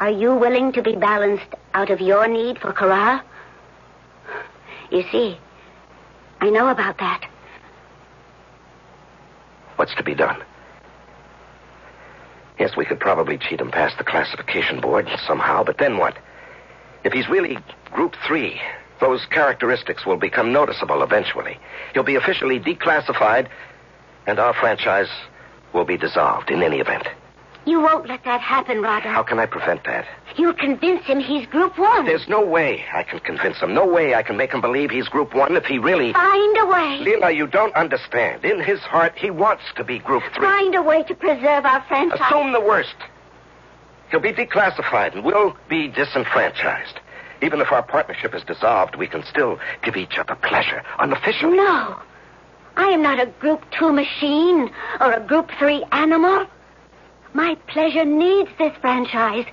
Are 0.00 0.10
you 0.10 0.34
willing 0.34 0.72
to 0.72 0.82
be 0.82 0.96
balanced 0.96 1.54
out 1.74 1.90
of 1.90 2.00
your 2.00 2.26
need 2.26 2.58
for 2.58 2.72
Corral? 2.72 3.20
You 4.90 5.04
see, 5.12 5.38
I 6.40 6.50
know 6.50 6.68
about 6.68 6.98
that. 6.98 7.28
What's 9.76 9.94
to 9.96 10.02
be 10.02 10.14
done? 10.14 10.42
Yes, 12.58 12.76
we 12.76 12.84
could 12.84 12.98
probably 12.98 13.38
cheat 13.38 13.60
him 13.60 13.70
past 13.70 13.98
the 13.98 14.04
classification 14.04 14.80
board 14.80 15.08
somehow, 15.26 15.62
but 15.62 15.78
then 15.78 15.96
what? 15.98 16.16
If 17.04 17.12
he's 17.12 17.28
really 17.28 17.58
Group 17.92 18.16
3, 18.26 18.60
those 19.00 19.24
characteristics 19.26 20.04
will 20.04 20.16
become 20.16 20.52
noticeable 20.52 21.02
eventually. 21.02 21.58
He'll 21.94 22.02
be 22.02 22.16
officially 22.16 22.58
declassified, 22.58 23.48
and 24.26 24.38
our 24.38 24.52
franchise 24.54 25.08
will 25.72 25.84
be 25.84 25.96
dissolved 25.96 26.50
in 26.50 26.62
any 26.62 26.80
event. 26.80 27.06
You 27.68 27.82
won't 27.82 28.08
let 28.08 28.24
that 28.24 28.40
happen, 28.40 28.78
Rado. 28.78 29.02
How 29.02 29.22
can 29.22 29.38
I 29.38 29.44
prevent 29.44 29.84
that? 29.84 30.06
You'll 30.38 30.54
convince 30.54 31.04
him 31.04 31.20
he's 31.20 31.46
Group 31.46 31.76
1. 31.76 32.06
There's 32.06 32.26
no 32.26 32.42
way 32.42 32.82
I 32.94 33.02
can 33.02 33.20
convince 33.20 33.58
him. 33.58 33.74
No 33.74 33.86
way 33.86 34.14
I 34.14 34.22
can 34.22 34.38
make 34.38 34.52
him 34.52 34.62
believe 34.62 34.90
he's 34.90 35.06
Group 35.06 35.34
1 35.34 35.54
if 35.54 35.66
he 35.66 35.78
really. 35.78 36.14
Find 36.14 36.56
a 36.56 36.64
way. 36.64 37.04
Leela, 37.04 37.36
you 37.36 37.46
don't 37.46 37.74
understand. 37.74 38.42
In 38.42 38.58
his 38.60 38.80
heart, 38.80 39.12
he 39.18 39.30
wants 39.30 39.64
to 39.76 39.84
be 39.84 39.98
Group 39.98 40.22
3. 40.34 40.46
Find 40.46 40.74
a 40.76 40.82
way 40.82 41.02
to 41.02 41.14
preserve 41.14 41.66
our 41.66 41.84
franchise. 41.88 42.18
Assume 42.24 42.52
the 42.52 42.60
worst. 42.60 42.96
He'll 44.10 44.20
be 44.20 44.32
declassified 44.32 45.14
and 45.14 45.22
we'll 45.22 45.54
be 45.68 45.88
disenfranchised. 45.88 46.98
Even 47.42 47.60
if 47.60 47.70
our 47.70 47.82
partnership 47.82 48.34
is 48.34 48.42
dissolved, 48.44 48.96
we 48.96 49.06
can 49.06 49.22
still 49.24 49.58
give 49.82 49.94
each 49.94 50.16
other 50.16 50.36
pleasure 50.36 50.82
unofficially. 50.98 51.58
No. 51.58 52.00
I 52.76 52.88
am 52.88 53.02
not 53.02 53.20
a 53.20 53.26
Group 53.26 53.62
2 53.78 53.92
machine 53.92 54.70
or 55.00 55.12
a 55.12 55.20
Group 55.20 55.50
3 55.58 55.84
animal. 55.92 56.46
My 57.34 57.56
pleasure 57.66 58.04
needs 58.04 58.50
this 58.58 58.76
franchise. 58.80 59.44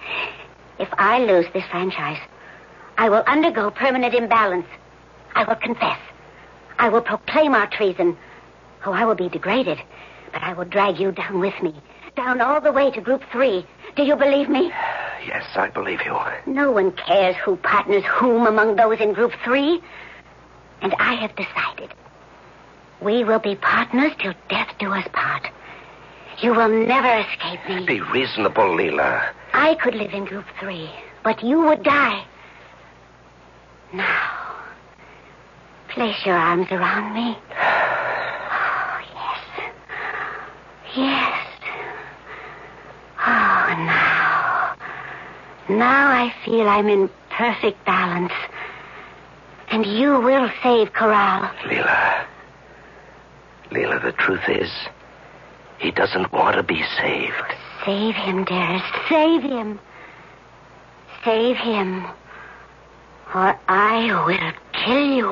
If 0.80 0.90
I 0.94 1.20
lose 1.20 1.46
this 1.54 1.66
franchise, 1.66 2.20
I 2.98 3.10
will 3.10 3.24
undergo 3.28 3.72
permanent 3.72 4.14
imbalance. 4.14 4.68
I 5.36 5.44
will 5.44 5.56
confess. 5.56 6.00
I 6.80 6.90
will 6.90 7.02
proclaim 7.02 7.54
our 7.54 7.68
treason. 7.68 8.18
Oh, 8.86 8.94
I 8.94 9.06
will 9.06 9.16
be 9.16 9.30
degraded, 9.30 9.80
but 10.32 10.44
I 10.44 10.54
will 10.54 10.66
drag 10.66 11.00
you 11.00 11.12
down 11.12 11.40
with 11.40 11.62
me. 11.62 11.74
Down 12.16 12.40
all 12.40 12.62
the 12.62 12.72
way 12.72 12.92
to 12.92 13.02
Group 13.02 13.24
3. 13.32 13.66
Do 13.96 14.04
you 14.04 14.16
believe 14.16 14.50
me? 14.50 14.72
Yes, 15.26 15.44
I 15.56 15.70
believe 15.70 16.02
you. 16.06 16.16
No 16.46 16.70
one 16.72 16.92
cares 16.92 17.36
who 17.38 17.56
partners 17.56 18.04
whom 18.06 18.46
among 18.46 18.76
those 18.76 19.00
in 19.00 19.14
Group 19.14 19.32
3. 19.44 19.82
And 20.84 20.94
I 21.00 21.16
have 21.16 21.36
decided. 21.36 21.96
We 23.02 23.24
will 23.24 23.40
be 23.40 23.56
partners 23.56 24.12
till 24.20 24.36
death 24.50 24.70
do 24.78 24.92
us 24.92 25.08
part. 25.14 25.48
You 26.42 26.54
will 26.54 26.70
never 26.70 27.28
escape 27.28 27.60
me. 27.68 27.86
Be 27.86 28.02
reasonable, 28.02 28.66
Leela. 28.66 29.32
I 29.54 29.76
could 29.76 29.96
live 29.96 30.14
in 30.14 30.26
Group 30.26 30.46
3, 30.60 30.90
but 31.24 31.42
you 31.44 31.62
would 31.62 31.84
die. 31.84 32.26
Now, 33.94 34.56
place 35.90 36.26
your 36.26 36.36
arms 36.36 36.68
around 36.72 37.14
me. 37.14 37.38
Oh, 37.52 39.00
yes. 39.14 39.72
Yes. 40.96 41.48
Oh, 43.20 43.76
now. 43.78 44.76
Now 45.70 46.12
I 46.12 46.34
feel 46.44 46.68
I'm 46.68 46.90
in 46.90 47.10
perfect 47.30 47.84
balance. 47.86 48.34
And 49.70 49.86
you 49.86 50.20
will 50.20 50.50
save 50.62 50.94
Corral. 50.94 51.50
Leela. 51.64 52.26
Leela, 53.72 54.02
the 54.04 54.12
truth 54.12 54.48
is, 54.48 54.70
he 55.80 55.92
doesn't 55.92 56.32
want 56.32 56.56
to 56.56 56.64
be 56.64 56.84
saved. 56.98 57.34
Save 57.86 58.16
him, 58.16 58.46
dearest. 58.46 58.86
Save 59.10 59.44
him. 59.44 59.80
Save 61.24 61.58
him. 61.58 62.06
Or 63.34 63.60
I 63.68 64.24
will 64.26 64.54
kill 64.74 65.06
you. 65.06 65.30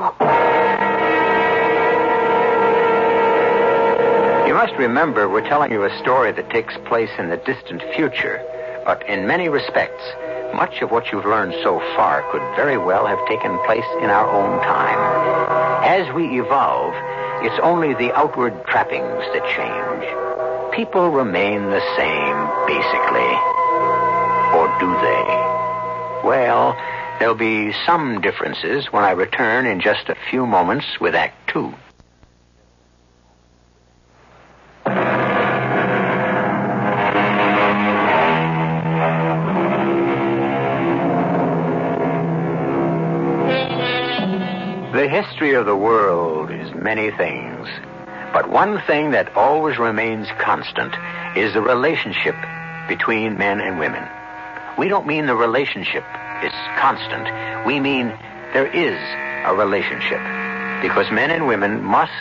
You 4.47 4.53
must 4.53 4.73
remember 4.73 5.29
we're 5.29 5.47
telling 5.47 5.71
you 5.71 5.83
a 5.83 5.97
story 6.00 6.31
that 6.31 6.50
takes 6.50 6.75
place 6.85 7.09
in 7.17 7.29
the 7.29 7.38
distant 7.38 7.81
future, 7.95 8.43
but 8.85 9.07
in 9.07 9.25
many 9.25 9.50
respects, 9.50 10.03
much 10.53 10.81
of 10.81 10.91
what 10.91 11.12
you've 11.12 11.25
learned 11.25 11.55
so 11.63 11.79
far 11.95 12.21
could 12.31 12.41
very 12.55 12.77
well 12.77 13.07
have 13.07 13.25
taken 13.27 13.57
place 13.65 13.85
in 14.01 14.09
our 14.09 14.29
own 14.29 14.59
time. 14.62 15.00
As 15.83 16.13
we 16.13 16.39
evolve, 16.39 16.93
it's 17.43 17.59
only 17.63 17.93
the 17.93 18.13
outward 18.13 18.53
trappings 18.65 19.23
that 19.33 19.43
change. 19.50 20.33
People 20.75 21.10
remain 21.10 21.65
the 21.70 21.82
same, 21.96 22.48
basically. 22.65 23.34
Or 24.58 24.68
do 24.80 24.92
they? 25.01 26.27
Well, 26.27 26.75
there'll 27.20 27.36
be 27.36 27.74
some 27.86 28.22
differences 28.22 28.92
when 28.92 29.03
I 29.03 29.12
return 29.12 29.68
in 29.68 29.82
just 29.82 30.10
a 30.10 30.15
few 30.32 30.48
moments 30.48 31.00
with 31.00 31.13
Act 31.13 31.36
Two. 31.48 31.75
The 44.94 45.08
history 45.08 45.53
of 45.53 45.68
the 45.68 45.75
world 45.75 46.50
is 46.50 46.74
many 46.74 47.12
things, 47.12 47.68
but 48.34 48.50
one 48.50 48.82
thing 48.88 49.12
that 49.12 49.36
always 49.36 49.78
remains 49.78 50.28
constant 50.40 50.96
is 51.38 51.54
the 51.54 51.62
relationship 51.62 52.36
between 52.88 53.38
men 53.38 53.62
and 53.62 53.78
women. 53.78 54.04
We 54.75 54.88
don't 54.88 55.06
mean 55.06 55.28
the 55.28 55.36
relationship 55.36 56.04
is 56.42 56.52
constant. 56.78 57.30
We 57.68 57.80
mean 57.80 58.08
there 58.54 58.66
is 58.66 58.98
a 59.46 59.54
relationship 59.56 60.20
because 60.82 61.12
men 61.12 61.30
and 61.30 61.48
women 61.48 61.84
must 61.84 62.12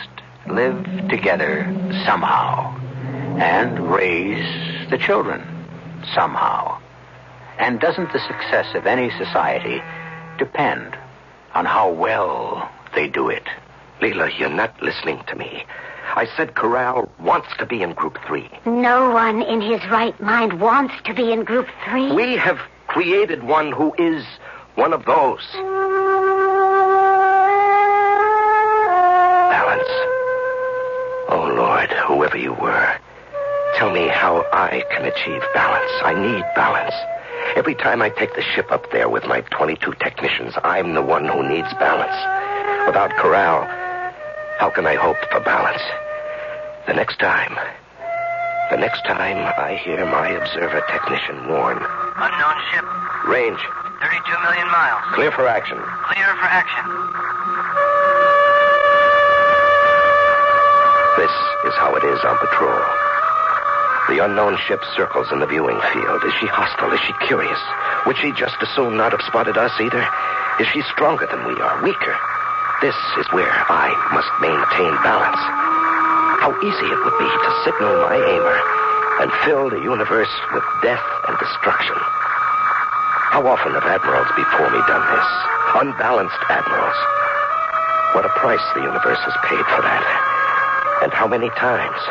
live 0.47 0.85
together 1.09 1.65
somehow 2.05 2.77
and 3.39 3.91
raise 3.91 4.89
the 4.91 4.99
children 4.99 5.41
somehow. 6.13 6.79
And 7.57 7.79
doesn't 7.79 8.13
the 8.13 8.19
success 8.19 8.75
of 8.75 8.85
any 8.85 9.09
society 9.17 9.81
depend 10.37 10.95
on 11.55 11.65
how 11.65 11.91
well 11.91 12.69
they 12.93 13.07
do 13.07 13.29
it? 13.29 13.47
Leela, 13.99 14.37
you're 14.37 14.49
not 14.49 14.79
listening 14.81 15.23
to 15.27 15.35
me. 15.35 15.65
I 16.15 16.27
said 16.37 16.55
Corral 16.55 17.09
wants 17.19 17.47
to 17.57 17.65
be 17.65 17.81
in 17.81 17.93
group 17.93 18.17
three. 18.27 18.49
No 18.65 19.09
one 19.11 19.41
in 19.41 19.61
his 19.61 19.83
right 19.89 20.19
mind 20.21 20.59
wants 20.59 20.93
to 21.05 21.13
be 21.13 21.31
in 21.31 21.43
group 21.43 21.67
three. 21.85 22.11
We 22.11 22.35
have 22.37 22.59
created 22.87 23.43
one 23.43 23.71
who 23.71 23.93
is 23.97 24.23
one 24.75 24.93
of 24.93 25.05
those. 25.05 25.41
Balance. 29.49 29.89
Oh, 31.29 31.51
Lord, 31.55 31.89
whoever 32.07 32.37
you 32.37 32.53
were, 32.53 32.97
tell 33.77 33.91
me 33.91 34.07
how 34.07 34.45
I 34.51 34.83
can 34.91 35.05
achieve 35.05 35.41
balance. 35.53 35.91
I 36.03 36.13
need 36.13 36.43
balance. 36.55 36.93
Every 37.55 37.75
time 37.75 38.01
I 38.01 38.09
take 38.09 38.35
the 38.35 38.41
ship 38.41 38.71
up 38.71 38.91
there 38.91 39.09
with 39.09 39.25
my 39.25 39.41
22 39.41 39.93
technicians, 39.95 40.53
I'm 40.63 40.93
the 40.93 41.01
one 41.01 41.27
who 41.27 41.47
needs 41.47 41.71
balance. 41.75 42.87
Without 42.87 43.11
Corral, 43.17 43.67
how 44.63 44.69
can 44.71 44.87
I 44.87 44.95
hope 44.95 45.19
for 45.27 45.43
balance? 45.43 45.83
The 46.87 46.95
next 46.95 47.19
time, 47.19 47.51
the 48.71 48.79
next 48.79 49.03
time 49.03 49.35
I 49.59 49.75
hear 49.75 50.07
my 50.07 50.31
observer 50.39 50.79
technician 50.87 51.51
warn, 51.51 51.83
Unknown 51.83 52.57
ship. 52.71 52.87
range, 53.27 53.59
32 53.59 54.23
million 54.39 54.63
miles. 54.71 55.03
clear 55.19 55.35
for 55.35 55.51
action. 55.51 55.75
Clear 56.07 56.31
for 56.39 56.47
action. 56.47 56.87
This 61.19 61.35
is 61.67 61.75
how 61.83 61.91
it 61.99 62.07
is 62.07 62.23
on 62.23 62.39
patrol. 62.39 62.79
The 64.15 64.23
unknown 64.23 64.55
ship 64.63 64.79
circles 64.95 65.27
in 65.35 65.43
the 65.43 65.47
viewing 65.51 65.75
field. 65.91 66.23
Is 66.23 66.31
she 66.39 66.47
hostile? 66.47 66.95
Is 66.95 67.03
she 67.03 67.11
curious? 67.27 67.59
Would 68.07 68.15
she 68.15 68.31
just 68.31 68.55
as 68.63 68.71
soon 68.79 68.95
not 68.95 69.11
have 69.11 69.27
spotted 69.27 69.59
us 69.59 69.75
either? 69.83 70.07
Is 70.63 70.71
she 70.71 70.79
stronger 70.87 71.27
than 71.27 71.43
we 71.43 71.59
are? 71.59 71.83
Weaker? 71.83 72.15
This 72.83 72.99
is 73.15 73.31
where 73.31 73.47
I 73.47 73.95
must 74.11 74.27
maintain 74.43 74.91
balance. 75.07 75.39
How 76.43 76.51
easy 76.59 76.87
it 76.91 76.99
would 76.99 77.15
be 77.15 77.31
to 77.31 77.51
signal 77.63 77.95
my 78.03 78.19
aimer 78.19 78.59
and 79.23 79.31
fill 79.47 79.71
the 79.71 79.79
universe 79.79 80.27
with 80.51 80.67
death 80.83 80.99
and 81.31 81.39
destruction. 81.39 81.95
How 83.31 83.47
often 83.47 83.71
have 83.71 83.87
admirals 83.87 84.27
before 84.35 84.67
me 84.67 84.83
done 84.83 84.99
this? 84.99 85.29
Unbalanced 85.79 86.43
admirals. 86.51 86.99
What 88.19 88.27
a 88.27 88.35
price 88.35 88.59
the 88.75 88.83
universe 88.83 89.23
has 89.31 89.37
paid 89.47 89.63
for 89.63 89.79
that. 89.79 90.03
And 91.07 91.15
how 91.15 91.23
many 91.23 91.47
times? 91.55 92.03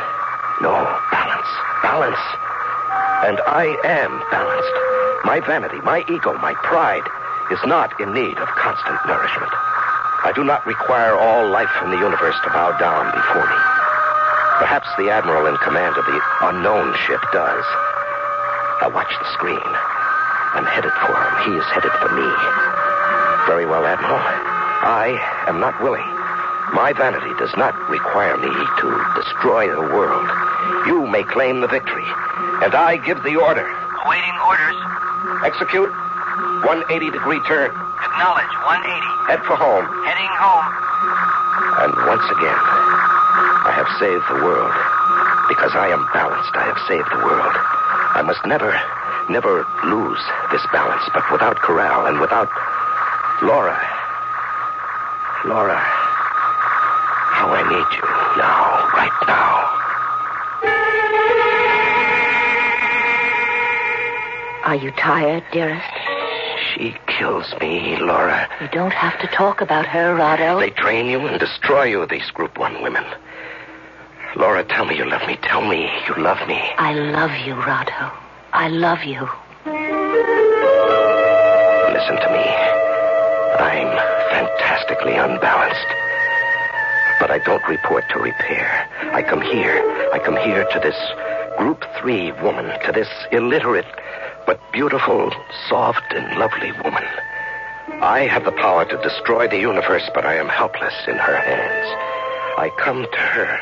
No, 0.64 0.72
balance. 1.12 1.52
Balance. 1.84 2.24
And 3.28 3.44
I 3.44 3.76
am 3.84 4.08
balanced. 4.32 4.76
My 5.28 5.44
vanity, 5.44 5.84
my 5.84 6.00
ego, 6.08 6.32
my 6.40 6.56
pride 6.64 7.04
is 7.52 7.60
not 7.68 7.92
in 8.00 8.16
need 8.16 8.40
of 8.40 8.48
constant 8.56 9.04
nourishment. 9.04 9.52
I 10.22 10.30
do 10.30 10.44
not 10.44 10.66
require 10.66 11.18
all 11.18 11.50
life 11.50 11.72
in 11.82 11.90
the 11.90 11.98
universe 11.98 12.36
to 12.44 12.50
bow 12.54 12.78
down 12.78 13.10
before 13.10 13.42
me. 13.42 13.60
Perhaps 14.62 14.86
the 14.94 15.10
admiral 15.10 15.50
in 15.50 15.56
command 15.58 15.98
of 15.98 16.06
the 16.06 16.20
unknown 16.46 16.94
ship 17.06 17.18
does. 17.34 17.66
I 18.78 18.86
watch 18.86 19.10
the 19.18 19.32
screen. 19.34 19.58
I'm 20.54 20.68
headed 20.68 20.94
for 21.02 21.10
him. 21.10 21.32
He 21.50 21.52
is 21.58 21.66
headed 21.74 21.90
for 21.98 22.14
me. 22.14 22.28
Very 23.50 23.66
well, 23.66 23.82
Admiral. 23.82 24.22
I 24.86 25.18
am 25.50 25.58
not 25.58 25.82
willing. 25.82 26.06
My 26.70 26.94
vanity 26.94 27.34
does 27.42 27.50
not 27.56 27.74
require 27.90 28.38
me 28.38 28.48
to 28.48 28.88
destroy 29.18 29.66
the 29.66 29.90
world. 29.90 30.28
You 30.86 31.06
may 31.06 31.24
claim 31.24 31.60
the 31.60 31.68
victory, 31.68 32.06
and 32.62 32.74
I 32.74 32.96
give 33.02 33.22
the 33.22 33.36
order. 33.36 33.66
Awaiting 34.06 34.38
orders. 34.46 34.78
Execute 35.42 35.90
180 36.62 37.10
degree 37.10 37.40
turn. 37.46 37.70
Acknowledge 38.06 38.54
180. 38.62 39.12
Head 39.26 39.42
for 39.44 39.56
home. 39.58 39.86
Heading 40.12 40.36
home. 40.36 40.68
And 41.80 41.92
once 42.04 42.28
again, 42.28 42.60
I 43.64 43.72
have 43.72 43.88
saved 43.96 44.28
the 44.28 44.44
world. 44.44 44.76
Because 45.48 45.72
I 45.72 45.88
am 45.88 46.04
balanced, 46.12 46.52
I 46.52 46.68
have 46.68 46.76
saved 46.84 47.08
the 47.08 47.24
world. 47.24 47.56
I 48.12 48.20
must 48.20 48.44
never, 48.44 48.76
never 49.32 49.64
lose 49.88 50.20
this 50.52 50.60
balance. 50.68 51.00
But 51.16 51.24
without 51.32 51.56
Corral 51.64 52.04
and 52.04 52.20
without 52.20 52.52
Laura. 53.40 53.80
Laura, 55.48 55.80
how 55.80 57.48
I 57.48 57.64
need 57.72 57.88
you 57.96 58.04
now, 58.36 58.84
right 58.92 59.16
now. 59.24 59.64
Are 64.68 64.76
you 64.76 64.90
tired, 64.92 65.42
dearest? 65.52 65.88
She 66.76 67.00
kills 67.18 67.54
me, 67.60 67.96
Laura. 67.98 68.48
You 68.60 68.68
don't 68.68 68.92
have 68.92 69.18
to 69.20 69.26
talk 69.28 69.60
about 69.60 69.86
her, 69.86 70.14
Rado. 70.14 70.60
They 70.60 70.70
train 70.70 71.06
you 71.06 71.20
and 71.26 71.38
destroy 71.38 71.84
you, 71.84 72.06
these 72.06 72.30
Group 72.30 72.58
One 72.58 72.82
women. 72.82 73.04
Laura, 74.36 74.64
tell 74.64 74.84
me 74.84 74.96
you 74.96 75.04
love 75.08 75.26
me. 75.26 75.36
Tell 75.42 75.62
me 75.62 75.90
you 76.08 76.14
love 76.22 76.46
me. 76.48 76.58
I 76.78 76.94
love 76.94 77.32
you, 77.46 77.54
Rado. 77.54 78.12
I 78.52 78.68
love 78.68 79.04
you. 79.04 79.20
Listen 81.92 82.16
to 82.16 82.28
me. 82.32 82.46
I'm 83.60 83.92
fantastically 84.30 85.14
unbalanced. 85.14 85.86
But 87.20 87.30
I 87.30 87.38
don't 87.44 87.66
report 87.68 88.04
to 88.10 88.18
repair. 88.18 88.88
I 89.12 89.22
come 89.22 89.42
here. 89.42 89.78
I 90.12 90.18
come 90.18 90.36
here 90.36 90.64
to 90.64 90.80
this 90.80 90.96
Group 91.58 91.84
Three 92.00 92.32
woman, 92.42 92.66
to 92.86 92.92
this 92.92 93.08
illiterate 93.30 93.86
but 94.52 94.72
beautiful, 94.72 95.32
soft, 95.66 96.12
and 96.12 96.38
lovely 96.38 96.72
woman. 96.84 97.04
I 98.02 98.26
have 98.30 98.44
the 98.44 98.52
power 98.52 98.84
to 98.84 98.98
destroy 98.98 99.48
the 99.48 99.58
universe, 99.58 100.10
but 100.12 100.26
I 100.26 100.34
am 100.34 100.48
helpless 100.50 100.92
in 101.08 101.16
her 101.16 101.36
hands. 101.36 101.88
I 102.58 102.70
come 102.78 103.06
to 103.10 103.18
her 103.18 103.60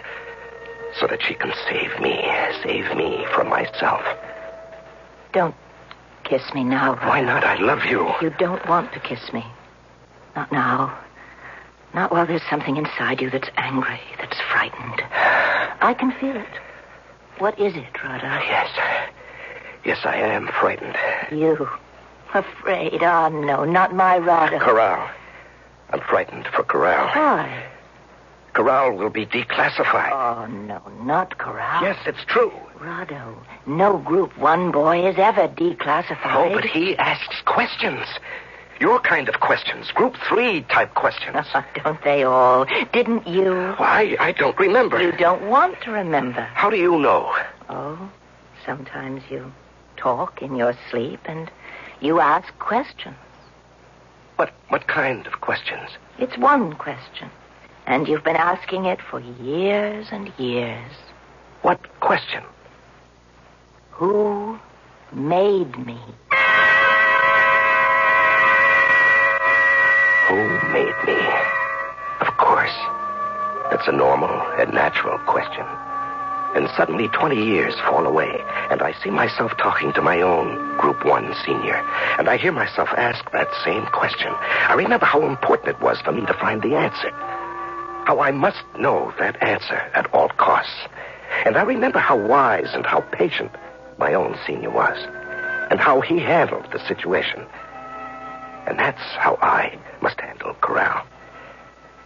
so 0.99 1.07
that 1.07 1.23
she 1.23 1.35
can 1.35 1.53
save 1.69 2.01
me, 2.01 2.21
save 2.65 2.97
me 2.97 3.25
from 3.33 3.49
myself. 3.49 4.03
Don't 5.33 5.55
kiss 6.25 6.43
me 6.55 6.65
now. 6.65 6.97
Why 7.07 7.21
not? 7.21 7.45
I 7.45 7.55
love 7.61 7.85
you. 7.85 8.11
You 8.21 8.31
don't 8.31 8.69
want 8.69 8.93
to 8.93 8.99
kiss 8.99 9.33
me. 9.33 9.45
Not 10.35 10.51
now. 10.51 10.99
Not 11.95 12.11
while 12.11 12.27
there's 12.27 12.43
something 12.51 12.77
inside 12.77 13.21
you 13.21 13.31
that's 13.31 13.51
angry, 13.57 14.01
that's 14.19 14.41
frightened. 14.51 15.03
I 15.13 15.95
can 15.97 16.11
feel 16.19 16.35
it. 16.35 16.59
What 17.39 17.61
is 17.61 17.77
it, 17.77 17.93
Rado? 17.95 18.23
Yes. 18.23 18.69
Yes, 19.85 19.99
I 20.05 20.17
am 20.17 20.49
frightened. 20.49 20.97
You. 21.31 21.69
Afraid? 22.35 23.03
Oh, 23.03 23.29
no, 23.29 23.65
not 23.65 23.95
my 23.95 24.19
Rado. 24.19 24.61
Corral. 24.61 25.11
I'm 25.91 26.01
frightened 26.01 26.47
for 26.55 26.63
Corral. 26.63 27.09
Why? 27.09 27.67
Corral 28.53 28.93
will 28.97 29.11
be 29.11 29.27
declassified. 29.27 30.13
Oh, 30.13 30.47
no, 30.47 30.83
not 31.03 31.39
Corral. 31.39 31.83
Yes, 31.83 31.97
it's 32.07 32.25
true. 32.27 32.53
Rado, 32.79 33.37
no 33.67 33.99
Group 33.99 34.37
One 34.39 34.71
boy 34.71 35.07
is 35.07 35.17
ever 35.19 35.49
declassified. 35.49 36.51
Oh, 36.53 36.55
but 36.55 36.65
he 36.65 36.97
asks 36.97 37.43
questions. 37.45 38.07
Your 38.81 38.99
kind 38.99 39.29
of 39.29 39.41
questions. 39.41 39.91
Group 39.93 40.17
three 40.29 40.63
type 40.63 40.95
questions. 40.95 41.37
Don't 41.85 42.03
they 42.03 42.25
all? 42.25 42.67
Didn't 42.93 43.27
you? 43.27 43.75
Why, 43.77 44.17
I 44.19 44.33
don't 44.33 44.59
remember. 44.59 45.03
You 45.03 45.13
don't 45.13 45.51
want 45.51 45.81
to 45.83 45.91
remember. 45.91 46.41
How 46.41 46.71
do 46.71 46.77
you 46.77 46.99
know? 46.99 47.35
Oh, 47.69 48.11
sometimes 48.65 49.23
you 49.31 49.53
talk 50.01 50.41
in 50.41 50.57
your 50.57 50.75
sleep 50.91 51.21
and 51.27 51.51
you 52.01 52.21
ask 52.21 52.59
questions. 52.59 53.17
What 54.37 54.53
what 54.69 54.87
kind 54.87 55.27
of 55.27 55.41
questions? 55.41 55.91
It's 56.19 56.37
one 56.39 56.73
question. 56.75 57.31
And 57.87 58.09
you've 58.09 58.25
been 58.25 58.37
asking 58.37 58.87
it 58.87 59.01
for 59.03 59.21
years 59.21 60.07
and 60.11 60.33
years. 60.39 60.93
What 61.63 61.81
question? 62.01 62.43
Who 63.91 64.59
made 65.13 65.77
me? 65.87 65.99
Who 70.29 70.41
made 70.73 70.99
me? 71.05 71.21
Of 72.21 72.37
course. 72.39 72.77
That's 73.71 73.89
a 73.89 73.93
normal 73.93 74.31
and 74.59 74.73
natural 74.73 75.19
question. 75.27 75.67
And 76.55 76.69
suddenly 76.77 77.09
20 77.09 77.37
years 77.37 77.75
fall 77.81 78.07
away, 78.07 78.43
and 78.71 78.83
I 78.83 78.93
see 79.03 79.11
myself 79.11 79.57
talking 79.57 79.93
to 79.93 80.03
my 80.03 80.21
own 80.21 80.77
Group 80.79 81.05
1 81.05 81.35
senior. 81.47 81.77
And 82.19 82.29
I 82.29 82.37
hear 82.37 82.51
myself 82.53 82.89
ask 82.97 83.31
that 83.31 83.49
same 83.65 83.87
question. 83.87 84.33
I 84.33 84.75
remember 84.75 85.07
how 85.07 85.23
important 85.27 85.69
it 85.69 85.81
was 85.81 86.01
for 86.01 86.11
me 86.13 86.27
to 86.27 86.35
find 86.35 86.61
the 86.61 86.75
answer. 86.75 87.11
how 88.07 88.21
I 88.21 88.33
must 88.33 88.65
know 88.77 89.13
that 89.21 89.41
answer 89.43 89.77
at 89.95 90.13
all 90.13 90.29
costs. 90.31 90.75
And 91.45 91.57
I 91.57 91.63
remember 91.63 92.01
how 92.01 92.17
wise 92.19 92.71
and 92.75 92.85
how 92.85 93.01
patient 93.01 93.53
my 93.99 94.15
own 94.15 94.37
senior 94.47 94.71
was, 94.71 94.99
and 95.71 95.79
how 95.79 96.01
he 96.01 96.19
handled 96.19 96.67
the 96.73 96.85
situation. 96.89 97.47
And 98.67 98.79
that's 98.79 99.01
how 99.17 99.39
I 99.41 99.79
must 100.01 100.21
handle 100.21 100.55
Corral. 100.55 101.07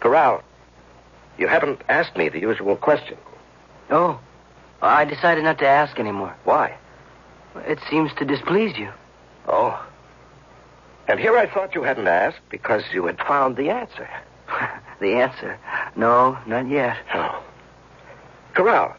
Corral, 0.00 0.42
you 1.38 1.46
haven't 1.48 1.80
asked 1.88 2.16
me 2.16 2.28
the 2.28 2.40
usual 2.40 2.76
question. 2.76 3.16
Oh, 3.90 4.20
I 4.82 5.04
decided 5.04 5.44
not 5.44 5.58
to 5.58 5.66
ask 5.66 5.98
anymore. 5.98 6.34
Why? 6.44 6.76
It 7.56 7.78
seems 7.88 8.12
to 8.18 8.24
displease 8.24 8.76
you. 8.76 8.90
Oh. 9.48 9.86
And 11.06 11.20
here 11.20 11.36
I 11.36 11.46
thought 11.46 11.74
you 11.74 11.82
hadn't 11.82 12.08
asked 12.08 12.40
because 12.50 12.82
you 12.92 13.06
had 13.06 13.18
found 13.18 13.56
the 13.56 13.70
answer. 13.70 14.08
the 15.00 15.14
answer? 15.14 15.58
No, 15.96 16.38
not 16.46 16.68
yet. 16.68 16.96
Oh. 17.14 17.42
Corral, 18.54 18.96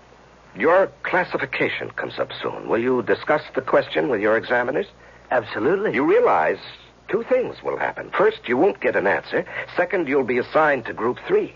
your 0.55 0.91
classification 1.03 1.89
comes 1.91 2.19
up 2.19 2.31
soon. 2.41 2.69
Will 2.69 2.81
you 2.81 3.01
discuss 3.03 3.41
the 3.55 3.61
question 3.61 4.09
with 4.09 4.21
your 4.21 4.37
examiners? 4.37 4.87
Absolutely. 5.31 5.93
You 5.93 6.03
realize 6.03 6.59
two 7.07 7.23
things 7.29 7.63
will 7.63 7.77
happen. 7.77 8.11
First, 8.11 8.47
you 8.47 8.57
won't 8.57 8.79
get 8.79 8.95
an 8.95 9.07
answer. 9.07 9.45
Second, 9.75 10.07
you'll 10.07 10.23
be 10.23 10.37
assigned 10.37 10.85
to 10.85 10.93
Group 10.93 11.19
3. 11.27 11.53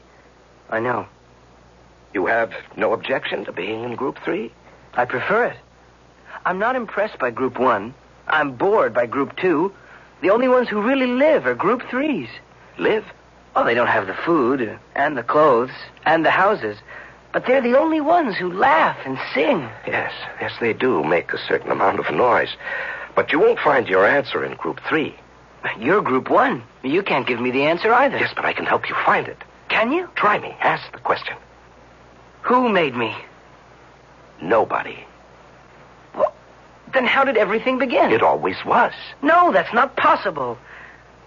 I 0.69 0.79
know. 0.79 1.08
You 2.13 2.26
have 2.26 2.52
no 2.76 2.93
objection 2.93 3.45
to 3.45 3.52
being 3.52 3.84
in 3.84 3.95
Group 3.95 4.17
3? 4.24 4.52
I 4.93 5.06
prefer 5.06 5.45
it. 5.45 5.58
I'm 6.45 6.60
not 6.60 6.76
impressed 6.76 7.19
by 7.19 7.32
Group 7.32 7.60
1. 7.60 7.93
I'm 8.28 8.54
bored 8.54 8.93
by 8.93 9.06
Group 9.06 9.36
2. 9.38 9.72
The 10.22 10.30
only 10.30 10.48
ones 10.48 10.69
who 10.69 10.82
really 10.82 11.08
live 11.08 11.45
are 11.45 11.56
Group 11.56 11.82
3s. 11.84 12.30
Live? 12.78 13.06
Oh, 13.56 13.63
they 13.63 13.74
don't 13.74 13.88
have 13.88 14.08
the 14.08 14.17
food, 14.26 14.80
and 14.95 15.17
the 15.17 15.24
clothes, 15.24 15.72
and 16.06 16.26
the 16.26 16.32
houses. 16.32 16.78
But 17.32 17.45
they're 17.45 17.62
the 17.62 17.78
only 17.78 18.02
ones 18.02 18.36
who 18.36 18.52
laugh 18.52 18.98
and 19.06 19.17
sing. 19.34 19.69
Yes, 19.86 20.12
yes, 20.41 20.54
they 20.60 20.74
do 20.74 21.04
make 21.04 21.32
a 21.32 21.38
certain 21.48 21.72
amount 21.72 22.00
of 22.00 22.13
noise. 22.13 22.56
But 23.15 23.32
you 23.32 23.39
won't 23.39 23.60
find 23.60 23.88
your 23.88 24.08
answer 24.08 24.43
in 24.43 24.56
Group 24.56 24.80
3. 24.88 25.15
You're 25.78 26.02
Group 26.02 26.30
1. 26.30 26.63
You 26.84 27.04
can't 27.04 27.28
give 27.28 27.39
me 27.39 27.52
the 27.52 27.63
answer 27.63 27.93
either. 27.93 28.17
Yes, 28.17 28.34
but 28.36 28.45
I 28.45 28.54
can 28.54 28.65
help 28.65 28.89
you 28.89 28.95
find 29.06 29.28
it. 29.28 29.38
Can 29.67 29.91
you? 29.91 30.10
Try 30.15 30.39
me. 30.39 30.56
Ask 30.62 30.91
the 30.91 31.00
question. 31.00 31.36
Who 32.50 32.68
made 32.68 32.96
me? 32.96 33.16
Nobody. 34.42 34.98
Well, 36.16 36.34
then 36.92 37.06
how 37.06 37.24
did 37.24 37.38
everything 37.38 37.78
begin? 37.78 38.12
It 38.12 38.24
always 38.24 38.58
was. 38.66 38.92
No, 39.22 39.52
that's 39.52 39.72
not 39.72 39.96
possible. 39.96 40.58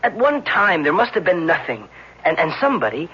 At 0.02 0.16
one 0.16 0.42
time, 0.42 0.82
there 0.82 0.92
must 0.92 1.14
have 1.14 1.22
been 1.22 1.46
nothing. 1.46 1.88
And, 2.24 2.40
and 2.40 2.52
somebody, 2.60 3.08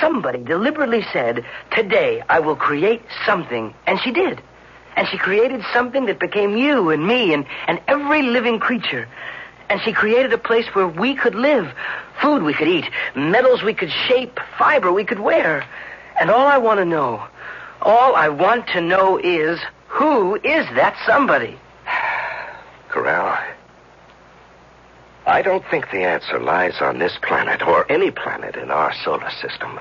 somebody 0.00 0.42
deliberately 0.42 1.04
said, 1.12 1.44
Today 1.70 2.22
I 2.26 2.40
will 2.40 2.56
create 2.56 3.02
something. 3.26 3.74
And 3.86 4.00
she 4.00 4.12
did. 4.12 4.40
And 4.96 5.06
she 5.08 5.18
created 5.18 5.62
something 5.74 6.06
that 6.06 6.18
became 6.18 6.56
you 6.56 6.88
and 6.88 7.06
me 7.06 7.34
and, 7.34 7.44
and 7.68 7.80
every 7.86 8.22
living 8.22 8.60
creature. 8.60 9.06
And 9.68 9.78
she 9.82 9.92
created 9.92 10.32
a 10.32 10.38
place 10.38 10.68
where 10.74 10.88
we 10.88 11.16
could 11.16 11.34
live. 11.34 11.70
Food 12.22 12.44
we 12.44 12.54
could 12.54 12.68
eat, 12.68 12.88
metals 13.14 13.62
we 13.62 13.74
could 13.74 13.90
shape, 13.90 14.40
fiber 14.58 14.90
we 14.90 15.04
could 15.04 15.20
wear. 15.20 15.66
And 16.18 16.30
all 16.30 16.46
I 16.46 16.58
want 16.58 16.78
to 16.78 16.84
know, 16.84 17.26
all 17.82 18.14
I 18.14 18.28
want 18.28 18.68
to 18.68 18.80
know 18.80 19.18
is 19.18 19.60
who 19.88 20.36
is 20.36 20.66
that 20.74 20.96
somebody? 21.06 21.58
Corral, 22.88 23.38
I 25.26 25.42
don't 25.42 25.64
think 25.70 25.90
the 25.90 26.04
answer 26.04 26.40
lies 26.40 26.80
on 26.80 26.98
this 26.98 27.16
planet 27.22 27.62
or 27.62 27.90
any 27.90 28.10
planet 28.10 28.56
in 28.56 28.70
our 28.70 28.92
solar 29.04 29.30
system. 29.30 29.78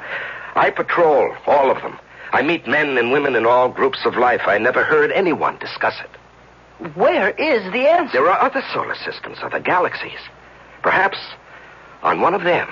I 0.55 0.69
patrol 0.69 1.35
all 1.47 1.71
of 1.71 1.81
them. 1.81 1.97
I 2.31 2.41
meet 2.41 2.67
men 2.67 2.97
and 2.97 3.11
women 3.11 3.35
in 3.35 3.45
all 3.45 3.69
groups 3.69 4.05
of 4.05 4.15
life. 4.15 4.41
I 4.45 4.57
never 4.57 4.83
heard 4.83 5.11
anyone 5.11 5.57
discuss 5.57 5.95
it. 5.99 6.95
Where 6.95 7.29
is 7.31 7.71
the 7.71 7.87
answer? 7.87 8.13
There 8.13 8.29
are 8.29 8.41
other 8.41 8.63
solar 8.73 8.95
systems, 8.95 9.37
other 9.41 9.59
galaxies. 9.59 10.19
Perhaps 10.81 11.17
on 12.03 12.21
one 12.21 12.33
of 12.33 12.43
them, 12.43 12.69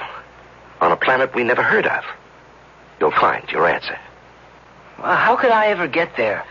on 0.81 0.91
a 0.91 0.97
planet 0.97 1.35
we 1.35 1.43
never 1.43 1.63
heard 1.63 1.85
of, 1.85 2.03
you'll 2.99 3.11
find 3.11 3.47
your 3.51 3.67
answer. 3.67 3.97
Well, 5.01 5.15
how 5.15 5.37
could 5.37 5.51
I 5.51 5.67
ever 5.67 5.87
get 5.87 6.17
there? 6.17 6.43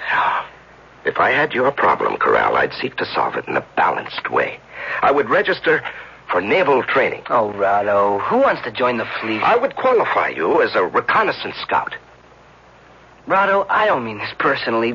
If 1.04 1.18
I 1.18 1.30
had 1.30 1.52
your 1.52 1.70
problem, 1.70 2.16
Corral, 2.16 2.56
I'd 2.56 2.72
seek 2.72 2.96
to 2.96 3.06
solve 3.06 3.36
it 3.36 3.46
in 3.46 3.56
a 3.56 3.66
balanced 3.76 4.30
way. 4.30 4.58
I 5.02 5.10
would 5.10 5.28
register 5.28 5.82
for 6.30 6.40
naval 6.40 6.82
training. 6.82 7.22
Oh, 7.28 7.52
Rado, 7.56 8.20
who 8.22 8.38
wants 8.38 8.62
to 8.62 8.72
join 8.72 8.96
the 8.96 9.08
fleet? 9.20 9.42
I 9.42 9.56
would 9.56 9.76
qualify 9.76 10.28
you 10.28 10.62
as 10.62 10.74
a 10.74 10.84
reconnaissance 10.84 11.56
scout. 11.56 11.94
Rado, 13.26 13.66
I 13.68 13.84
don't 13.84 14.04
mean 14.04 14.16
this 14.16 14.32
personally, 14.38 14.92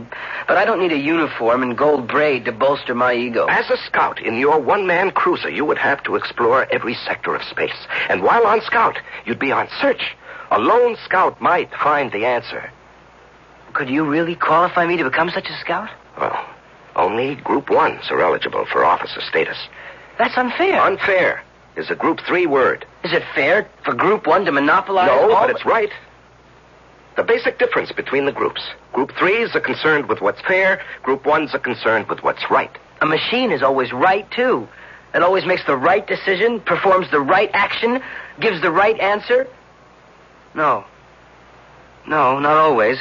but 0.48 0.58
I 0.58 0.66
don't 0.66 0.80
need 0.80 0.92
a 0.92 0.98
uniform 0.98 1.62
and 1.62 1.78
gold 1.78 2.08
braid 2.08 2.46
to 2.46 2.52
bolster 2.52 2.96
my 2.96 3.13
ego. 3.13 3.46
As 3.46 3.70
a 3.70 3.78
scout 3.78 4.20
in 4.20 4.38
your 4.38 4.60
one 4.60 4.88
man 4.88 5.12
cruiser, 5.12 5.50
you 5.50 5.66
would 5.66 5.78
have 5.78 6.02
to 6.04 6.16
explore 6.16 6.66
every 6.72 6.96
sector 6.96 7.36
of 7.36 7.44
space. 7.44 7.88
And 8.10 8.24
while 8.24 8.48
on 8.48 8.62
scout, 8.62 8.98
you'd 9.26 9.38
be 9.38 9.52
on 9.52 9.68
search. 9.80 10.16
A 10.50 10.58
lone 10.58 10.98
scout 11.06 11.39
might 11.39 11.72
find 11.76 12.12
the 12.12 12.26
answer. 12.26 12.72
Could 13.73 13.89
you 13.89 14.05
really 14.05 14.36
qualify 14.36 14.86
me 14.86 14.97
to 14.97 15.03
become 15.03 15.29
such 15.31 15.49
a 15.49 15.57
scout? 15.59 15.89
Well, 16.17 16.45
only 16.95 17.36
Group 17.36 17.67
1s 17.67 18.12
are 18.12 18.21
eligible 18.21 18.65
for 18.71 18.86
officer 18.86 19.21
status. 19.21 19.57
That's 20.17 20.38
unfair. 20.38 20.79
Unfair 20.79 21.43
is 21.75 21.89
a 21.89 21.95
Group 21.95 22.19
3 22.27 22.45
word. 22.45 22.86
Is 23.03 23.13
it 23.13 23.23
fair 23.33 23.67
for 23.83 23.93
Group 23.93 24.27
1 24.27 24.45
to 24.45 24.51
monopolize 24.51 25.07
No, 25.07 25.29
but 25.29 25.49
it's 25.49 25.65
right. 25.65 25.89
The 27.15 27.23
basic 27.23 27.59
difference 27.59 27.91
between 27.91 28.25
the 28.25 28.31
groups. 28.31 28.62
Group 28.91 29.12
3s 29.12 29.55
are 29.55 29.59
concerned 29.59 30.07
with 30.07 30.21
what's 30.21 30.41
fair, 30.41 30.81
Group 31.03 31.23
1s 31.23 31.53
are 31.53 31.59
concerned 31.59 32.07
with 32.07 32.23
what's 32.23 32.49
right. 32.49 32.71
A 33.01 33.05
machine 33.05 33.51
is 33.51 33.62
always 33.62 33.91
right, 33.91 34.29
too. 34.31 34.67
It 35.13 35.21
always 35.21 35.45
makes 35.45 35.63
the 35.65 35.77
right 35.77 36.05
decision, 36.05 36.59
performs 36.59 37.12
the 37.12 37.19
right 37.19 37.51
action, 37.53 38.01
gives 38.39 38.62
the 38.62 38.71
right 38.71 38.99
answer. 38.99 39.47
No. 40.55 40.86
No, 42.07 42.39
not 42.39 42.57
always. 42.57 42.97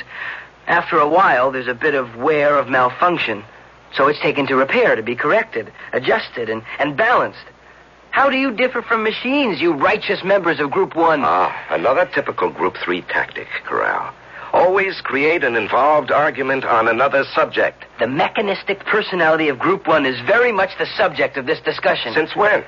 After 0.66 0.98
a 0.98 1.08
while, 1.08 1.50
there's 1.50 1.68
a 1.68 1.74
bit 1.74 1.94
of 1.94 2.16
wear 2.16 2.56
of 2.56 2.68
malfunction. 2.68 3.44
So 3.94 4.08
it's 4.08 4.20
taken 4.20 4.46
to 4.46 4.56
repair, 4.56 4.96
to 4.96 5.02
be 5.02 5.16
corrected, 5.16 5.72
adjusted, 5.92 6.48
and, 6.48 6.62
and 6.78 6.96
balanced. 6.96 7.44
How 8.10 8.30
do 8.30 8.36
you 8.36 8.52
differ 8.52 8.82
from 8.82 9.02
machines, 9.02 9.60
you 9.60 9.72
righteous 9.72 10.22
members 10.22 10.60
of 10.60 10.70
Group 10.70 10.94
1? 10.94 11.22
Ah, 11.24 11.66
another 11.70 12.06
typical 12.06 12.50
Group 12.50 12.76
3 12.82 13.02
tactic, 13.02 13.48
Corral. 13.64 14.12
Always 14.52 15.00
create 15.00 15.44
an 15.44 15.56
involved 15.56 16.10
argument 16.12 16.64
on 16.64 16.86
another 16.86 17.24
subject. 17.34 17.86
The 17.98 18.06
mechanistic 18.06 18.80
personality 18.84 19.48
of 19.48 19.58
Group 19.58 19.86
1 19.86 20.04
is 20.04 20.20
very 20.26 20.52
much 20.52 20.76
the 20.78 20.86
subject 20.94 21.38
of 21.38 21.46
this 21.46 21.60
discussion. 21.60 22.12
Since 22.12 22.36
when? 22.36 22.62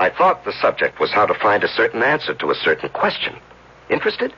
I 0.00 0.10
thought 0.10 0.44
the 0.44 0.52
subject 0.60 0.98
was 0.98 1.12
how 1.12 1.26
to 1.26 1.34
find 1.34 1.62
a 1.62 1.68
certain 1.68 2.02
answer 2.02 2.34
to 2.34 2.50
a 2.50 2.54
certain 2.56 2.88
question. 2.88 3.36
Interested? 3.88 4.32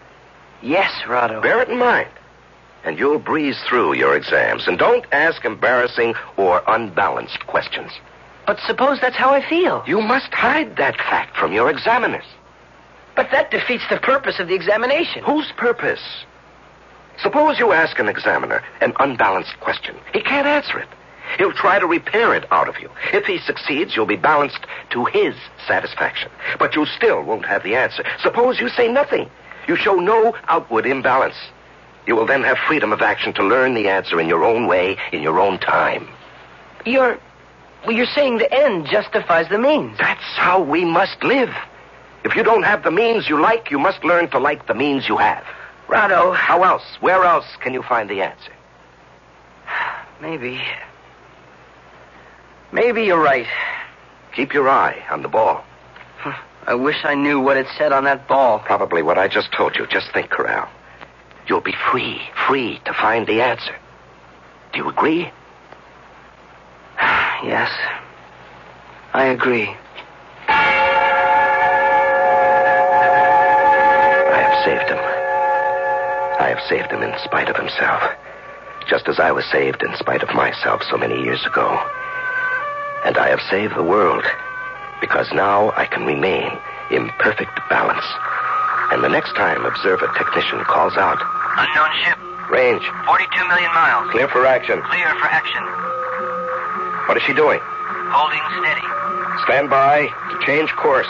Yes, 0.63 0.93
Rado. 1.07 1.43
Bear 1.43 1.63
it 1.63 1.71
in 1.71 1.79
mind. 1.79 2.11
And 2.85 2.99
you'll 2.99 3.19
breeze 3.19 3.61
through 3.69 3.95
your 3.95 4.17
exams. 4.17 4.67
And 4.67 4.79
don't 4.79 5.05
ask 5.13 5.45
embarrassing 5.45 6.15
or 6.37 6.63
unbalanced 6.67 7.47
questions. 7.47 7.93
But 8.47 8.59
suppose 8.67 9.01
that's 9.01 9.17
how 9.17 9.31
I 9.31 9.47
feel. 9.47 9.85
You 9.87 10.01
must 10.01 10.33
hide 10.33 10.77
that 10.77 10.97
fact 10.97 11.37
from 11.37 11.53
your 11.53 11.71
examiners. 11.71 12.25
But 13.15 13.31
that 13.33 13.51
defeats 13.51 13.85
the 13.91 13.99
purpose 13.99 14.41
of 14.41 14.49
the 14.49 14.55
examination. 14.55 15.23
Whose 15.25 15.53
purpose? 15.57 16.01
Suppose 17.23 17.59
you 17.59 17.73
ask 17.73 17.99
an 17.99 18.09
examiner 18.09 18.63
an 18.81 18.95
unbalanced 18.99 19.61
question. 19.61 19.95
He 20.15 20.23
can't 20.23 20.47
answer 20.47 20.79
it. 20.79 20.89
He'll 21.39 21.53
try 21.53 21.79
to 21.79 21.87
repair 21.87 22.35
it 22.35 22.51
out 22.51 22.69
of 22.69 22.81
you. 22.81 22.91
If 23.13 23.25
he 23.27 23.39
succeeds, 23.39 23.95
you'll 23.95 24.07
be 24.07 24.17
balanced 24.17 24.67
to 24.91 25.05
his 25.05 25.35
satisfaction. 25.67 26.31
But 26.59 26.75
you 26.75 26.87
still 26.87 27.23
won't 27.23 27.47
have 27.47 27.63
the 27.63 27.77
answer. 27.77 28.05
Suppose 28.21 28.59
you 28.59 28.69
say 28.69 28.91
nothing. 28.91 29.31
You 29.69 29.77
show 29.77 29.97
no 29.97 30.35
outward 30.49 30.87
imbalance. 30.87 31.37
You 32.07 32.17
will 32.17 32.27
then 32.27 32.43
have 32.43 32.59
freedom 32.67 32.93
of 32.93 33.03
action 33.03 33.33
to 33.35 33.43
learn 33.43 33.75
the 33.75 33.89
answer 33.89 34.21
in 34.21 34.29
your 34.29 34.45
own 34.45 34.67
way, 34.67 34.97
in 35.13 35.23
your 35.23 35.39
own 35.41 35.59
time. 35.59 36.09
You're. 36.85 37.19
Well, 37.87 37.97
you're 37.97 38.07
saying 38.07 38.39
the 38.39 38.53
end 38.53 38.87
justifies 38.87 39.49
the 39.49 39.59
means. 39.59 39.97
That's 39.99 40.37
how 40.37 40.63
we 40.63 40.85
must 40.85 41.23
live. 41.23 41.51
If 42.25 42.37
you 42.37 42.43
don't 42.43 42.63
have 42.63 42.83
the 42.83 42.91
means 42.91 43.29
you 43.29 43.41
like, 43.41 43.71
you 43.71 43.79
must 43.79 44.05
learn 44.05 44.29
to 44.31 44.39
like 44.39 44.67
the 44.67 44.75
means 44.75 45.09
you 45.09 45.17
have. 45.17 45.45
Rado. 45.89 46.35
How 46.37 46.63
else? 46.63 46.85
Where 47.01 47.25
else 47.25 47.47
can 47.61 47.73
you 47.73 47.83
find 47.83 48.09
the 48.11 48.21
answer? 48.21 48.53
Maybe. 50.21 50.61
Maybe 52.73 53.05
you're 53.05 53.23
right. 53.23 53.47
Keep 54.37 54.53
your 54.53 54.69
eye 54.69 55.03
on 55.11 55.23
the 55.23 55.29
ball. 55.29 55.65
I 56.67 56.75
wish 56.75 57.05
I 57.05 57.15
knew 57.15 57.41
what 57.41 57.57
it 57.57 57.67
said 57.79 57.93
on 57.93 58.05
that 58.05 58.29
ball. 58.29 58.59
Probably 58.61 59.03
what 59.03 59.19
I 59.19 59.29
just 59.29 59.53
told 59.53 59.77
you. 59.77 59.87
Just 59.87 60.13
think, 60.13 60.31
Corral. 60.31 60.69
You'll 61.47 61.61
be 61.61 61.75
free, 61.91 62.21
free 62.47 62.81
to 62.85 62.93
find 62.93 63.27
the 63.27 63.43
answer. 63.43 63.75
Do 64.73 64.79
you 64.79 64.89
agree? 64.89 65.23
yes. 67.45 67.71
I 69.13 69.25
agree. 69.25 69.75
I 74.29 74.39
have 74.39 74.65
saved 74.65 74.89
him. 74.89 74.99
I 76.41 76.49
have 76.49 76.61
saved 76.69 76.93
him 76.93 77.03
in 77.03 77.19
spite 77.25 77.49
of 77.49 77.57
himself, 77.57 78.03
just 78.89 79.09
as 79.09 79.19
I 79.19 79.33
was 79.33 79.45
saved 79.51 79.83
in 79.83 79.95
spite 79.97 80.23
of 80.23 80.35
myself 80.35 80.83
so 80.89 80.97
many 80.97 81.23
years 81.23 81.45
ago. 81.45 81.69
And 83.05 83.19
I 83.19 83.29
have 83.29 83.41
saved 83.51 83.75
the 83.75 83.83
world 83.83 84.25
because 85.01 85.33
now 85.33 85.73
I 85.77 85.87
can 85.87 86.07
remain 86.07 86.57
in 86.91 87.09
perfect 87.19 87.59
balance. 87.69 88.05
And 88.91 89.05
the 89.05 89.09
next 89.09 89.35
time 89.37 89.65
observer 89.65 90.09
technician 90.19 90.63
calls 90.65 90.97
out, 90.97 91.23
Unknown 91.59 91.91
ship. 92.03 92.19
range, 92.51 92.83
42 93.07 93.49
million 93.49 93.71
miles. 93.75 94.11
clear 94.11 94.27
for 94.29 94.47
action. 94.47 94.83
Clear 94.83 95.09
for 95.23 95.27
action. 95.31 95.63
What 97.07 97.17
is 97.17 97.23
she 97.23 97.33
doing? 97.35 97.61
Holding 98.11 98.43
steady. 98.59 98.87
Stand 99.47 99.71
by 99.71 100.11
to 100.31 100.37
change 100.47 100.71
course. 100.75 101.07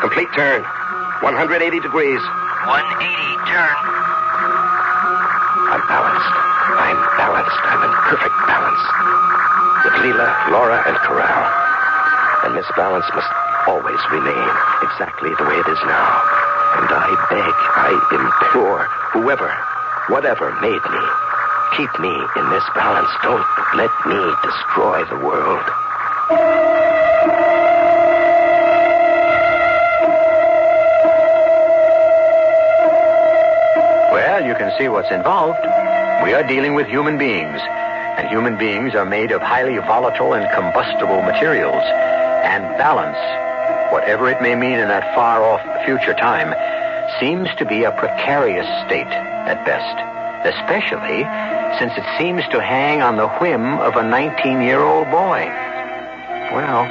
Complete 0.00 0.28
turn. 0.34 0.62
180 1.22 1.58
degrees. 1.80 2.22
180. 2.70 3.50
Turn. 3.50 3.76
I'm 5.74 5.82
balanced. 5.90 6.34
I'm 6.78 6.98
balanced. 7.18 7.60
I'm 7.66 7.82
in 7.82 7.92
perfect 8.06 8.34
balance. 8.46 8.82
With 9.84 9.94
Leela, 10.06 10.30
Laura, 10.54 10.82
and 10.86 10.96
Corral. 11.02 11.44
And 12.46 12.56
this 12.56 12.66
balance 12.76 13.06
must 13.14 13.30
always 13.66 14.00
remain 14.10 14.48
exactly 14.82 15.30
the 15.34 15.44
way 15.44 15.58
it 15.58 15.68
is 15.68 15.78
now. 15.84 16.39
And 16.70 16.88
I 16.88 17.10
beg, 17.28 17.54
I 17.76 17.90
implore, 18.12 18.84
whoever, 19.12 19.50
whatever 20.08 20.52
made 20.60 20.82
me, 20.90 21.04
keep 21.76 21.92
me 22.00 22.14
in 22.36 22.50
this 22.50 22.64
balance. 22.74 23.10
Don't 23.22 23.46
let 23.74 23.90
me 24.06 24.20
destroy 24.42 25.04
the 25.06 25.16
world. 25.16 25.66
Well, 34.12 34.44
you 34.44 34.54
can 34.54 34.72
see 34.78 34.88
what's 34.88 35.10
involved. 35.10 35.60
We 36.24 36.34
are 36.34 36.46
dealing 36.46 36.74
with 36.74 36.86
human 36.86 37.18
beings, 37.18 37.60
and 38.18 38.28
human 38.28 38.56
beings 38.58 38.94
are 38.94 39.04
made 39.04 39.32
of 39.32 39.42
highly 39.42 39.78
volatile 39.78 40.34
and 40.34 40.46
combustible 40.54 41.22
materials. 41.22 41.82
And 42.42 42.64
balance, 42.78 43.18
whatever 43.92 44.30
it 44.30 44.40
may 44.40 44.54
mean 44.54 44.78
in 44.78 44.88
that 44.88 45.14
far 45.14 45.42
off 45.42 45.60
future 45.84 46.14
time, 46.14 46.54
seems 47.18 47.48
to 47.58 47.64
be 47.64 47.84
a 47.84 47.92
precarious 47.92 48.66
state 48.86 49.06
at 49.06 49.64
best, 49.64 49.96
especially 50.46 51.24
since 51.78 51.92
it 51.96 52.04
seems 52.18 52.42
to 52.48 52.60
hang 52.60 53.02
on 53.02 53.16
the 53.16 53.28
whim 53.40 53.78
of 53.78 53.96
a 53.96 54.02
19 54.02 54.62
year 54.62 54.80
old 54.80 55.06
boy. 55.10 55.46
Well, 56.52 56.84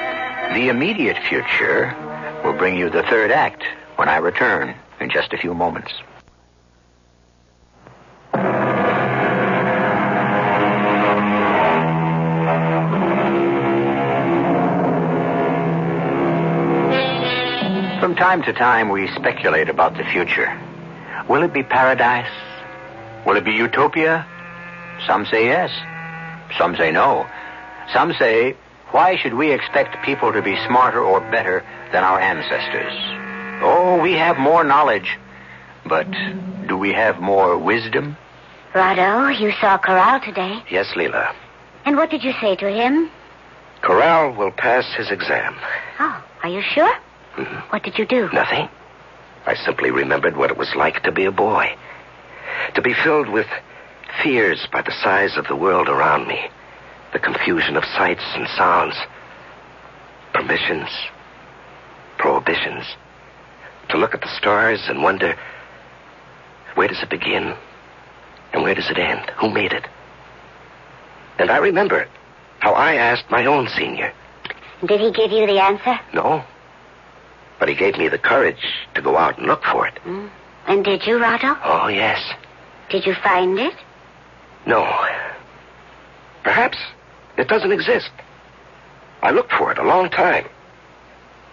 the 0.54 0.70
immediate 0.70 1.18
future 1.28 1.96
will 2.44 2.54
bring 2.54 2.78
you 2.78 2.90
the 2.90 3.04
third 3.04 3.32
act 3.32 3.64
when 3.96 4.10
I 4.10 4.18
return 4.18 4.76
in 5.00 5.10
just 5.10 5.34
a 5.34 5.38
few 5.38 5.54
moments. 5.54 5.94
Time 18.30 18.44
to 18.44 18.54
time, 18.54 18.90
we 18.90 19.08
speculate 19.16 19.70
about 19.70 19.98
the 19.98 20.04
future. 20.04 20.56
Will 21.28 21.42
it 21.42 21.52
be 21.52 21.64
paradise? 21.64 22.30
Will 23.26 23.36
it 23.38 23.44
be 23.44 23.54
utopia? 23.54 24.24
Some 25.08 25.26
say 25.26 25.46
yes. 25.46 25.72
Some 26.56 26.76
say 26.76 26.92
no. 26.92 27.26
Some 27.92 28.14
say, 28.20 28.56
why 28.92 29.16
should 29.16 29.34
we 29.34 29.52
expect 29.52 30.06
people 30.06 30.32
to 30.32 30.44
be 30.44 30.56
smarter 30.68 31.02
or 31.02 31.20
better 31.32 31.66
than 31.92 32.04
our 32.04 32.20
ancestors? 32.20 32.94
Oh, 33.64 34.00
we 34.00 34.14
have 34.14 34.38
more 34.38 34.64
knowledge. 34.64 35.18
But 35.88 36.06
do 36.68 36.78
we 36.78 36.94
have 36.94 37.20
more 37.20 37.58
wisdom? 37.58 38.16
Rado, 38.76 39.40
you 39.40 39.52
saw 39.60 39.80
Corral 39.80 40.20
today. 40.20 40.62
Yes, 40.70 40.86
Leela. 40.96 41.34
And 41.84 41.98
what 41.98 42.12
did 42.12 42.24
you 42.24 42.34
say 42.40 42.56
to 42.58 42.70
him? 42.70 43.10
Corral 43.82 44.34
will 44.34 44.52
pass 44.52 44.86
his 44.94 45.10
exam. 45.10 45.56
Oh, 46.00 46.24
are 46.44 46.50
you 46.50 46.62
sure? 46.62 46.96
What 47.70 47.84
did 47.84 47.98
you 47.98 48.06
do? 48.06 48.30
Nothing. 48.34 48.70
I 49.46 49.56
simply 49.56 49.92
remembered 49.92 50.36
what 50.36 50.52
it 50.52 50.58
was 50.58 50.76
like 50.76 51.04
to 51.04 51.12
be 51.12 51.26
a 51.26 51.32
boy. 51.32 51.76
To 52.76 52.82
be 52.82 52.94
filled 52.94 53.30
with 53.30 53.48
fears 54.22 54.68
by 54.72 54.82
the 54.82 54.92
size 54.92 55.38
of 55.38 55.48
the 55.48 55.56
world 55.56 55.88
around 55.88 56.28
me. 56.28 56.50
The 57.14 57.20
confusion 57.20 57.78
of 57.78 57.86
sights 57.86 58.24
and 58.36 58.48
sounds. 58.50 58.96
Permissions. 60.34 60.90
Prohibitions. 62.18 62.86
To 63.90 63.98
look 63.98 64.14
at 64.14 64.22
the 64.22 64.38
stars 64.38 64.82
and 64.88 65.02
wonder 65.02 65.36
where 66.76 66.88
does 66.88 67.02
it 67.02 67.10
begin? 67.10 67.56
And 68.54 68.64
where 68.64 68.76
does 68.76 68.90
it 68.90 68.98
end? 68.98 69.32
Who 69.40 69.50
made 69.50 69.74
it? 69.74 69.86
And 71.40 71.50
I 71.50 71.58
remember 71.58 72.08
how 72.60 72.74
I 72.74 72.96
asked 72.96 73.32
my 73.32 73.46
own 73.46 73.68
senior. 73.70 74.14
Did 74.86 75.00
he 75.00 75.12
give 75.12 75.32
you 75.32 75.48
the 75.48 75.60
answer? 75.60 76.00
No. 76.14 76.44
But 77.60 77.70
he 77.70 77.76
gave 77.76 77.98
me 77.98 78.08
the 78.08 78.18
courage 78.18 78.64
to 78.96 79.02
go 79.02 79.18
out 79.18 79.38
and 79.38 79.48
look 79.48 79.64
for 79.64 79.86
it. 79.88 79.96
Mm. 80.06 80.30
And 80.68 80.86
did 80.86 81.06
you, 81.06 81.16
Rado? 81.18 81.60
Oh, 81.64 81.88
yes. 81.88 82.22
Did 82.90 83.06
you 83.06 83.14
find 83.14 83.60
it? 83.60 83.74
No. 84.66 84.84
Perhaps 86.44 86.78
it 87.38 87.48
doesn't 87.48 87.72
exist. 87.72 88.10
I 89.22 89.32
looked 89.32 89.52
for 89.52 89.72
it 89.72 89.78
a 89.78 89.84
long 89.84 90.10
time. 90.10 90.46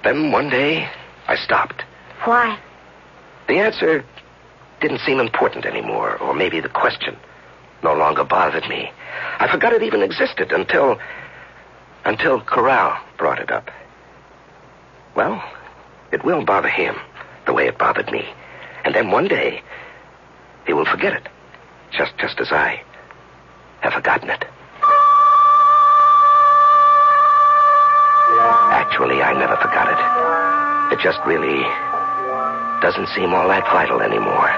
Then 0.04 0.30
one 0.30 0.48
day, 0.48 0.88
I 1.26 1.36
stopped. 1.36 1.82
Why? 2.24 2.58
The 3.48 3.58
answer 3.58 4.04
didn't 4.80 5.00
seem 5.00 5.18
important 5.18 5.66
anymore, 5.66 6.16
or 6.18 6.34
maybe 6.34 6.60
the 6.60 6.68
question 6.68 7.16
no 7.82 7.94
longer 7.94 8.24
bothered 8.24 8.68
me. 8.68 8.90
I 9.38 9.50
forgot 9.50 9.72
it 9.72 9.82
even 9.82 10.02
existed 10.02 10.52
until. 10.52 10.98
until 12.04 12.40
Corral 12.40 12.96
brought 13.18 13.40
it 13.40 13.50
up. 13.50 13.70
Well, 15.16 15.42
it 16.12 16.24
will 16.24 16.44
bother 16.44 16.68
him 16.68 16.96
the 17.46 17.52
way 17.52 17.66
it 17.66 17.78
bothered 17.78 18.10
me. 18.10 18.24
And 18.84 18.94
then 18.94 19.10
one 19.10 19.28
day, 19.28 19.62
he 20.66 20.72
will 20.72 20.84
forget 20.84 21.12
it, 21.12 21.28
just, 21.90 22.16
just 22.18 22.40
as 22.40 22.52
I 22.52 22.82
have 23.80 23.92
forgotten 23.92 24.30
it. 24.30 24.44
Actually, 28.70 29.22
I 29.22 29.32
never 29.38 29.56
forgot 29.56 29.88
it. 29.90 30.96
It 30.96 31.02
just 31.02 31.18
really 31.26 31.62
doesn't 32.80 33.08
seem 33.08 33.34
all 33.34 33.48
that 33.48 33.64
vital 33.72 34.00
anymore. 34.00 34.50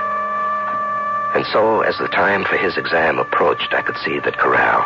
And 1.34 1.44
so, 1.52 1.82
as 1.82 1.96
the 1.98 2.08
time 2.08 2.44
for 2.44 2.56
his 2.56 2.76
exam 2.76 3.18
approached, 3.18 3.72
I 3.72 3.82
could 3.82 3.96
see 3.98 4.18
that 4.20 4.38
Corral 4.38 4.82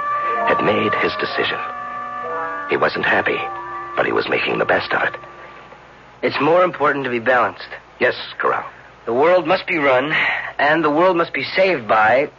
had 0.46 0.64
made 0.64 0.92
his 0.94 1.12
decision. 1.16 1.58
He 2.68 2.76
wasn't 2.76 3.06
happy, 3.06 3.40
but 3.96 4.06
he 4.06 4.12
was 4.12 4.28
making 4.28 4.58
the 4.58 4.64
best 4.64 4.92
of 4.92 5.02
it. 5.02 5.16
It's 6.22 6.40
more 6.40 6.62
important 6.64 7.04
to 7.04 7.10
be 7.10 7.18
balanced. 7.18 7.68
Yes, 8.00 8.14
Corral. 8.38 8.68
The 9.06 9.12
world 9.12 9.46
must 9.46 9.66
be 9.66 9.78
run, 9.78 10.12
and 10.58 10.84
the 10.84 10.90
world 10.90 11.16
must 11.16 11.32
be 11.32 11.42
saved 11.42 11.88
by, 11.88 12.30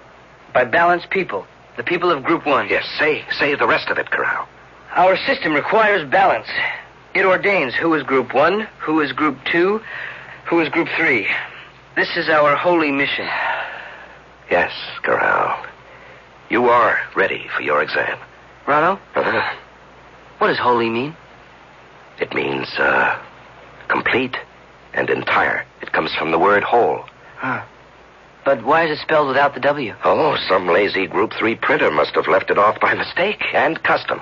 by 0.54 0.64
balanced 0.66 1.10
people. 1.10 1.46
The 1.76 1.84
people 1.84 2.12
of 2.12 2.24
Group 2.24 2.46
One. 2.46 2.70
Yes, 2.70 2.86
say, 2.98 3.26
say 3.32 3.56
the 3.56 3.68
rest 3.68 3.90
of 3.90 3.98
it, 3.98 4.10
Corral. 4.10 4.48
Our 4.96 5.18
system 5.26 5.54
requires 5.54 6.10
balance. 6.10 6.48
It 7.14 7.26
ordains 7.26 7.74
who 7.76 7.94
is 7.96 8.04
Group 8.04 8.34
One, 8.34 8.68
who 8.80 9.02
is 9.02 9.12
Group 9.12 9.38
Two, 9.52 9.82
who 10.46 10.60
is 10.62 10.70
Group 10.70 10.88
Three. 10.98 11.28
This 11.96 12.16
is 12.16 12.30
our 12.30 12.56
holy 12.56 12.92
mission. 12.92 13.28
Yes, 14.50 14.72
Corral. 15.04 15.66
You 16.50 16.70
are 16.70 17.00
ready 17.16 17.48
for 17.56 17.62
your 17.64 17.82
exam. 17.82 18.18
Rado, 18.68 18.98
Uh-huh. 19.16 19.56
what 20.38 20.48
does 20.48 20.60
holy 20.60 20.90
mean? 20.90 21.16
It 22.20 22.34
means, 22.34 22.68
uh, 22.78 23.18
complete 23.94 24.36
and 24.96 25.08
entire. 25.12 25.64
It 25.82 25.92
comes 25.92 26.12
from 26.16 26.32
the 26.32 26.40
word 26.40 26.64
whole. 26.64 27.06
Huh. 27.38 27.64
But 28.44 28.66
why 28.66 28.86
is 28.86 28.98
it 28.98 29.02
spelled 29.02 29.28
without 29.28 29.54
the 29.54 29.60
W? 29.62 29.94
Oh, 30.04 30.36
some 30.50 30.68
lazy 30.68 31.06
Group 31.06 31.32
3 31.38 31.56
printer 31.56 31.92
must 31.92 32.16
have 32.16 32.28
left 32.28 32.50
it 32.50 32.58
off 32.58 32.80
by 32.80 32.96
mistake 32.96 33.42
and 33.54 33.82
custom. 33.84 34.20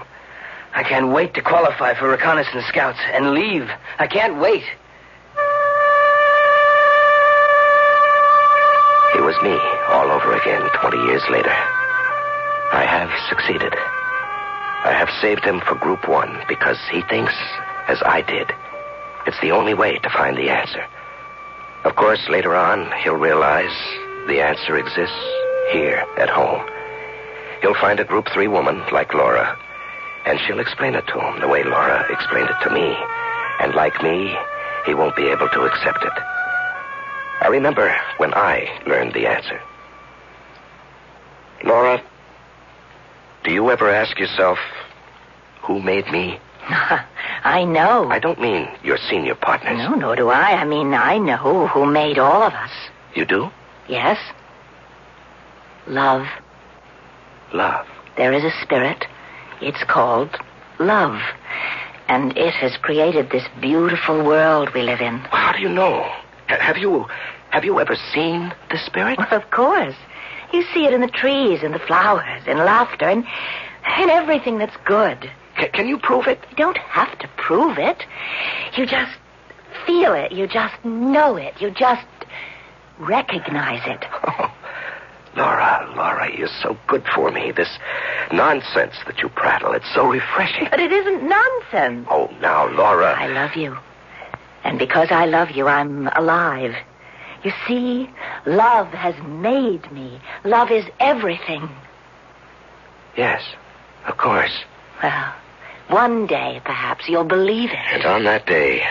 I 0.75 0.83
can't 0.83 1.13
wait 1.13 1.33
to 1.35 1.41
qualify 1.41 1.93
for 1.97 2.09
reconnaissance 2.09 2.65
scouts 2.67 2.99
and 3.13 3.31
leave. 3.33 3.69
I 3.97 4.07
can't 4.07 4.39
wait. 4.41 4.63
It 9.15 9.23
was 9.23 9.35
me 9.41 9.55
all 9.87 10.11
over 10.11 10.35
again 10.35 10.69
20 10.81 10.97
years 11.07 11.23
later. 11.31 11.55
I 12.73 12.85
have 12.87 13.09
succeeded. 13.29 13.73
I 14.83 14.91
have 14.91 15.09
saved 15.21 15.45
him 15.45 15.61
for 15.61 15.75
Group 15.75 16.09
1 16.09 16.43
because 16.47 16.77
he 16.91 17.01
thinks, 17.03 17.33
as 17.87 18.01
I 18.05 18.21
did, 18.21 18.51
it's 19.25 19.39
the 19.41 19.51
only 19.51 19.73
way 19.73 19.97
to 19.99 20.09
find 20.09 20.37
the 20.37 20.49
answer. 20.49 20.85
Of 21.83 21.95
course, 21.95 22.21
later 22.29 22.55
on, 22.55 22.91
he'll 23.03 23.15
realize 23.15 23.75
the 24.27 24.41
answer 24.41 24.77
exists 24.77 25.15
here 25.71 26.05
at 26.17 26.29
home. 26.29 26.61
He'll 27.61 27.79
find 27.79 27.99
a 27.99 28.03
Group 28.03 28.27
3 28.33 28.47
woman 28.47 28.83
like 28.91 29.13
Laura, 29.13 29.57
and 30.25 30.39
she'll 30.39 30.59
explain 30.59 30.95
it 30.95 31.07
to 31.07 31.19
him 31.19 31.39
the 31.39 31.47
way 31.47 31.63
Laura 31.63 32.05
explained 32.11 32.49
it 32.49 32.63
to 32.63 32.73
me. 32.73 32.95
And 33.59 33.73
like 33.75 34.01
me, 34.01 34.35
he 34.85 34.93
won't 34.93 35.15
be 35.15 35.27
able 35.27 35.49
to 35.49 35.61
accept 35.63 36.03
it. 36.03 36.13
I 37.41 37.47
remember 37.49 37.95
when 38.17 38.33
I 38.33 38.81
learned 38.85 39.13
the 39.13 39.27
answer. 39.27 39.61
Laura, 41.63 42.01
do 43.43 43.51
you 43.51 43.69
ever 43.71 43.89
ask 43.89 44.17
yourself, 44.19 44.59
who 45.63 45.81
made 45.81 46.07
me? 46.11 46.39
I 47.43 47.63
know. 47.63 48.09
I 48.09 48.19
don't 48.19 48.39
mean 48.39 48.69
your 48.83 48.97
senior 48.97 49.35
partners. 49.35 49.77
No, 49.77 49.95
nor 49.95 50.15
do 50.15 50.29
I. 50.29 50.51
I 50.53 50.63
mean, 50.65 50.93
I 50.93 51.17
know 51.17 51.67
who 51.67 51.85
made 51.85 52.19
all 52.19 52.43
of 52.43 52.53
us. 52.53 52.71
You 53.15 53.25
do? 53.25 53.49
Yes? 53.87 54.17
Love. 55.87 56.27
Love. 57.53 57.87
There 58.17 58.31
is 58.33 58.43
a 58.43 58.51
spirit. 58.61 59.05
It's 59.61 59.83
called 59.83 60.29
love. 60.79 61.19
And 62.07 62.37
it 62.37 62.53
has 62.55 62.77
created 62.77 63.29
this 63.31 63.43
beautiful 63.59 64.23
world 64.23 64.69
we 64.73 64.81
live 64.81 65.01
in. 65.01 65.19
How 65.19 65.53
do 65.53 65.59
you 65.59 65.69
know? 65.69 66.03
Ha- 66.49 66.59
Have 66.59 66.77
you 66.77 67.05
have 67.49 67.65
you 67.65 67.79
ever 67.79 67.95
seen 68.13 68.53
the 68.69 68.77
spirit? 68.77 69.17
Well, 69.17 69.33
of 69.33 69.49
course. 69.51 69.95
You 70.53 70.63
see 70.73 70.85
it 70.85 70.93
in 70.93 71.01
the 71.01 71.07
trees 71.07 71.63
and 71.63 71.73
the 71.73 71.79
flowers 71.79 72.43
and 72.47 72.59
laughter 72.59 73.05
and, 73.05 73.25
and 73.85 74.11
everything 74.11 74.57
that's 74.57 74.75
good. 74.85 75.29
Ca- 75.57 75.69
can 75.69 75.87
you 75.87 75.97
prove 75.97 76.27
it? 76.27 76.39
You 76.51 76.55
don't 76.55 76.77
have 76.77 77.17
to 77.19 77.27
prove 77.37 77.77
it. 77.77 78.03
You 78.77 78.85
just 78.85 79.11
feel 79.85 80.13
it. 80.13 80.31
You 80.31 80.47
just 80.47 80.83
know 80.83 81.35
it. 81.35 81.59
You 81.61 81.71
just 81.71 82.05
recognize 82.99 83.81
it. 83.85 84.05
Oh, 84.27 84.53
Laura, 85.35 85.91
Laura, 85.95 86.29
you're 86.37 86.49
so 86.61 86.77
good 86.87 87.05
for 87.15 87.31
me. 87.31 87.51
This 87.51 87.79
nonsense 88.33 88.95
that 89.07 89.19
you 89.19 89.29
prattle, 89.29 89.71
it's 89.73 89.91
so 89.93 90.07
refreshing. 90.09 90.67
But 90.69 90.79
it 90.79 90.91
isn't 90.91 91.23
nonsense. 91.27 92.07
Oh, 92.09 92.29
now, 92.41 92.67
Laura. 92.69 93.15
I 93.17 93.27
love 93.27 93.55
you. 93.55 93.77
And 94.63 94.77
because 94.77 95.07
I 95.09 95.25
love 95.25 95.51
you, 95.51 95.67
I'm 95.67 96.07
alive. 96.09 96.75
You 97.43 97.51
see, 97.67 98.09
love 98.45 98.87
has 98.89 99.15
made 99.23 99.91
me. 99.91 100.21
Love 100.43 100.69
is 100.69 100.85
everything. 100.99 101.67
Yes, 103.17 103.41
of 104.05 104.17
course. 104.17 104.63
Well, 105.01 105.33
one 105.89 106.27
day, 106.27 106.61
perhaps, 106.63 107.07
you'll 107.09 107.23
believe 107.23 107.69
it. 107.71 107.77
And 107.91 108.05
on 108.05 108.23
that 108.25 108.45
day, 108.45 108.83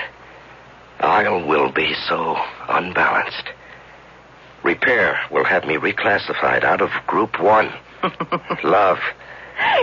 I 0.98 1.28
will 1.28 1.70
be 1.72 1.94
so 2.08 2.36
unbalanced. 2.68 3.44
Repair 4.62 5.18
will 5.30 5.44
have 5.44 5.64
me 5.64 5.76
reclassified 5.76 6.64
out 6.64 6.80
of 6.82 6.90
Group 7.06 7.40
One. 7.40 7.72
Love. 8.64 8.98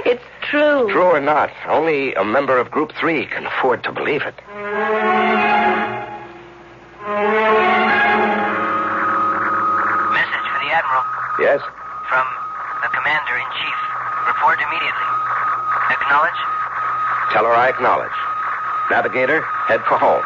It's 0.05 0.23
true. 0.41 0.87
True 0.91 1.03
or 1.03 1.19
not, 1.21 1.49
only 1.67 2.13
a 2.13 2.23
member 2.23 2.57
of 2.57 2.69
Group 2.71 2.91
Three 2.99 3.25
can 3.25 3.45
afford 3.45 3.83
to 3.83 3.91
believe 3.91 4.21
it. 4.21 4.35
Message 9.17 10.47
for 10.51 10.59
the 10.59 10.69
Admiral 10.75 11.03
Yes? 11.39 11.61
from 12.11 12.25
the 12.83 12.89
Commander 12.93 13.35
in 13.39 13.47
Chief. 13.57 13.77
Report 14.27 14.57
immediately. 14.59 15.07
Acknowledge. 16.07 16.39
Tell 17.35 17.43
her 17.43 17.51
I 17.51 17.67
acknowledge. 17.67 18.15
Navigator, 18.89 19.41
head 19.67 19.83
for 19.91 19.99
home. 19.99 20.23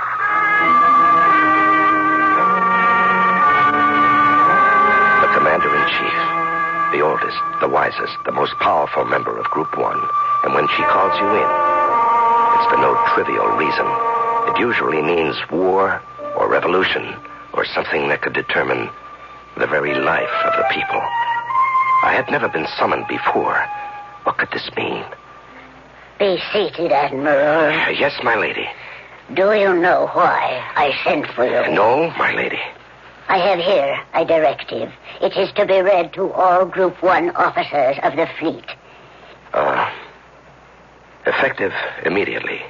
The 5.26 5.30
Commander 5.34 5.74
in 5.74 5.82
Chief. 5.90 6.22
The 6.94 7.02
oldest, 7.02 7.42
the 7.66 7.68
wisest, 7.68 8.14
the 8.26 8.32
most 8.32 8.54
powerful 8.62 9.06
member 9.06 9.34
of 9.40 9.50
Group 9.50 9.76
One. 9.76 9.98
And 10.46 10.54
when 10.54 10.70
she 10.70 10.86
calls 10.86 11.18
you 11.18 11.26
in, 11.26 11.50
it's 11.50 12.70
for 12.70 12.78
no 12.78 12.94
trivial 13.18 13.50
reason. 13.58 13.90
It 14.54 14.62
usually 14.62 15.02
means 15.02 15.34
war 15.50 16.00
or 16.38 16.48
revolution 16.48 17.18
or 17.54 17.66
something 17.66 18.08
that 18.10 18.22
could 18.22 18.34
determine 18.34 18.88
the 19.58 19.66
very 19.66 19.96
life 19.98 20.38
of 20.46 20.54
the 20.62 20.70
people. 20.70 21.02
I 22.06 22.14
had 22.14 22.30
never 22.30 22.48
been 22.48 22.68
summoned 22.78 23.08
before. 23.08 23.66
What 24.30 24.38
could 24.38 24.52
this 24.54 24.70
mean? 24.78 25.04
Be 26.22 26.38
seated, 26.54 26.92
Admiral. 26.92 27.74
Uh, 27.74 27.90
yes, 27.90 28.14
my 28.24 28.36
lady. 28.36 28.70
Do 29.34 29.54
you 29.54 29.74
know 29.74 30.08
why 30.14 30.62
I 30.76 30.94
sent 31.04 31.26
for 31.34 31.46
you? 31.46 31.74
No, 31.74 32.12
my 32.12 32.32
lady. 32.36 32.60
I 33.28 33.40
have 33.40 33.58
here 33.58 34.00
a 34.14 34.24
directive. 34.24 34.92
It 35.20 35.36
is 35.36 35.52
to 35.54 35.66
be 35.66 35.82
read 35.82 36.14
to 36.14 36.32
all 36.32 36.68
Group 36.68 37.02
1 37.02 37.32
officers 37.32 37.96
of 38.04 38.16
the 38.18 38.28
fleet. 38.38 38.66
Uh, 39.52 39.92
effective 41.26 41.74
immediately. 42.06 42.62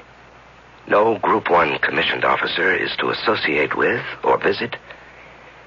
No 0.88 1.18
Group 1.18 1.50
1 1.50 1.80
commissioned 1.80 2.24
officer 2.24 2.74
is 2.74 2.96
to 3.00 3.10
associate 3.10 3.76
with 3.76 4.02
or 4.24 4.38
visit 4.38 4.78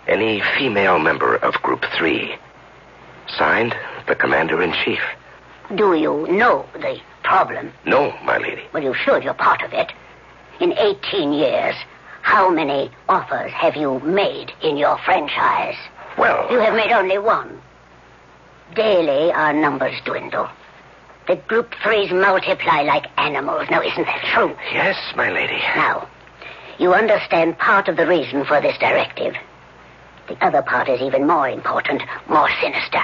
any 0.08 0.42
female 0.56 0.98
member 0.98 1.36
of 1.36 1.52
Group 1.60 1.84
3. 1.98 2.34
Signed, 3.28 3.74
the 4.08 4.14
Commander 4.14 4.62
in 4.62 4.72
Chief. 4.72 5.00
Do 5.74 5.92
you 5.94 6.26
know 6.30 6.64
the 6.72 6.98
problem? 7.24 7.72
No, 7.84 8.16
my 8.22 8.38
lady. 8.38 8.62
Well, 8.72 8.82
you 8.82 8.94
should. 8.94 9.24
You're 9.24 9.34
part 9.34 9.62
of 9.62 9.72
it. 9.72 9.92
In 10.60 10.72
18 10.78 11.32
years, 11.32 11.74
how 12.22 12.48
many 12.48 12.90
offers 13.08 13.50
have 13.52 13.74
you 13.76 13.98
made 14.00 14.52
in 14.62 14.76
your 14.76 14.96
franchise? 14.98 15.76
Well, 16.16 16.46
You 16.50 16.60
have 16.60 16.74
made 16.74 16.92
only 16.92 17.18
one. 17.18 17.60
Daily, 18.74 19.32
our 19.32 19.52
numbers 19.52 19.94
dwindle. 20.04 20.48
The 21.26 21.36
Group 21.36 21.72
3s 21.82 22.12
multiply 22.12 22.82
like 22.82 23.06
animals. 23.18 23.66
Now, 23.70 23.82
isn't 23.82 24.04
that 24.04 24.24
true? 24.32 24.54
yes, 24.72 24.96
my 25.16 25.30
lady. 25.30 25.58
Now, 25.74 26.06
you 26.78 26.92
understand 26.94 27.58
part 27.58 27.88
of 27.88 27.96
the 27.96 28.06
reason 28.06 28.44
for 28.44 28.60
this 28.60 28.76
directive. 28.78 29.34
The 30.28 30.36
other 30.44 30.62
part 30.62 30.88
is 30.88 31.00
even 31.00 31.26
more 31.26 31.48
important, 31.48 32.02
more 32.28 32.48
sinister. 32.60 33.02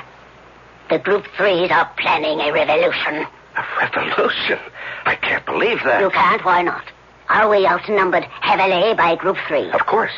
The 0.88 0.98
Group 0.98 1.24
3s 1.38 1.70
are 1.70 1.90
planning 1.98 2.40
a 2.40 2.52
revolution. 2.52 3.26
A 3.61 3.64
revolution. 3.83 4.59
I 5.05 5.16
can't 5.16 5.44
believe 5.44 5.81
that. 5.85 6.01
You 6.01 6.11
can't? 6.11 6.42
Why 6.44 6.62
not? 6.62 6.85
Are 7.29 7.49
we 7.49 7.66
outnumbered 7.66 8.25
heavily 8.40 8.94
by 8.94 9.16
Group 9.16 9.37
3? 9.49 9.70
Of 9.73 9.85
course. 9.87 10.12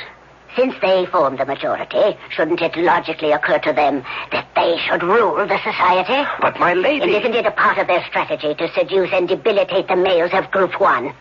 Since 0.57 0.75
they 0.81 1.07
form 1.07 1.37
the 1.39 1.45
majority, 1.47 2.17
shouldn't 2.31 2.61
it 2.61 2.77
logically 2.77 3.33
occur 3.33 3.59
to 3.61 3.73
them 3.73 4.05
that 4.31 4.47
they 4.55 4.79
should 4.87 5.03
rule 5.03 5.35
the 5.47 5.59
society? 5.59 6.29
But 6.41 6.61
my 6.61 6.75
lady. 6.75 7.03
And 7.03 7.11
isn't 7.11 7.35
it 7.35 7.47
a 7.47 7.51
part 7.51 7.79
of 7.79 7.87
their 7.89 8.05
strategy 8.05 8.55
to 8.55 8.69
seduce 8.75 9.11
and 9.13 9.27
debilitate 9.27 9.89
the 9.89 9.97
males 9.97 10.31
of 10.35 10.51
Group 10.51 10.79
1? 10.79 11.13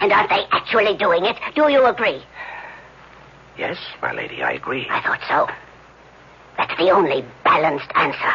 And 0.00 0.12
aren't 0.12 0.30
they 0.30 0.44
actually 0.50 0.96
doing 0.96 1.24
it? 1.24 1.36
Do 1.54 1.70
you 1.70 1.84
agree? 1.86 2.22
Yes, 3.56 3.76
my 4.02 4.12
lady, 4.12 4.42
I 4.42 4.52
agree. 4.52 4.86
I 4.90 5.00
thought 5.02 5.20
so. 5.28 5.54
That's 6.56 6.76
the 6.78 6.90
only 6.90 7.24
balanced 7.44 7.90
answer. 7.94 8.34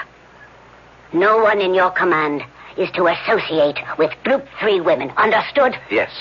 No 1.12 1.40
one 1.40 1.60
in 1.60 1.74
your 1.74 1.90
command 1.90 2.44
is 2.78 2.90
to 2.92 3.08
associate 3.08 3.78
with 3.98 4.12
Group 4.24 4.46
3 4.60 4.82
women. 4.82 5.12
Understood? 5.18 5.76
Yes. 5.90 6.12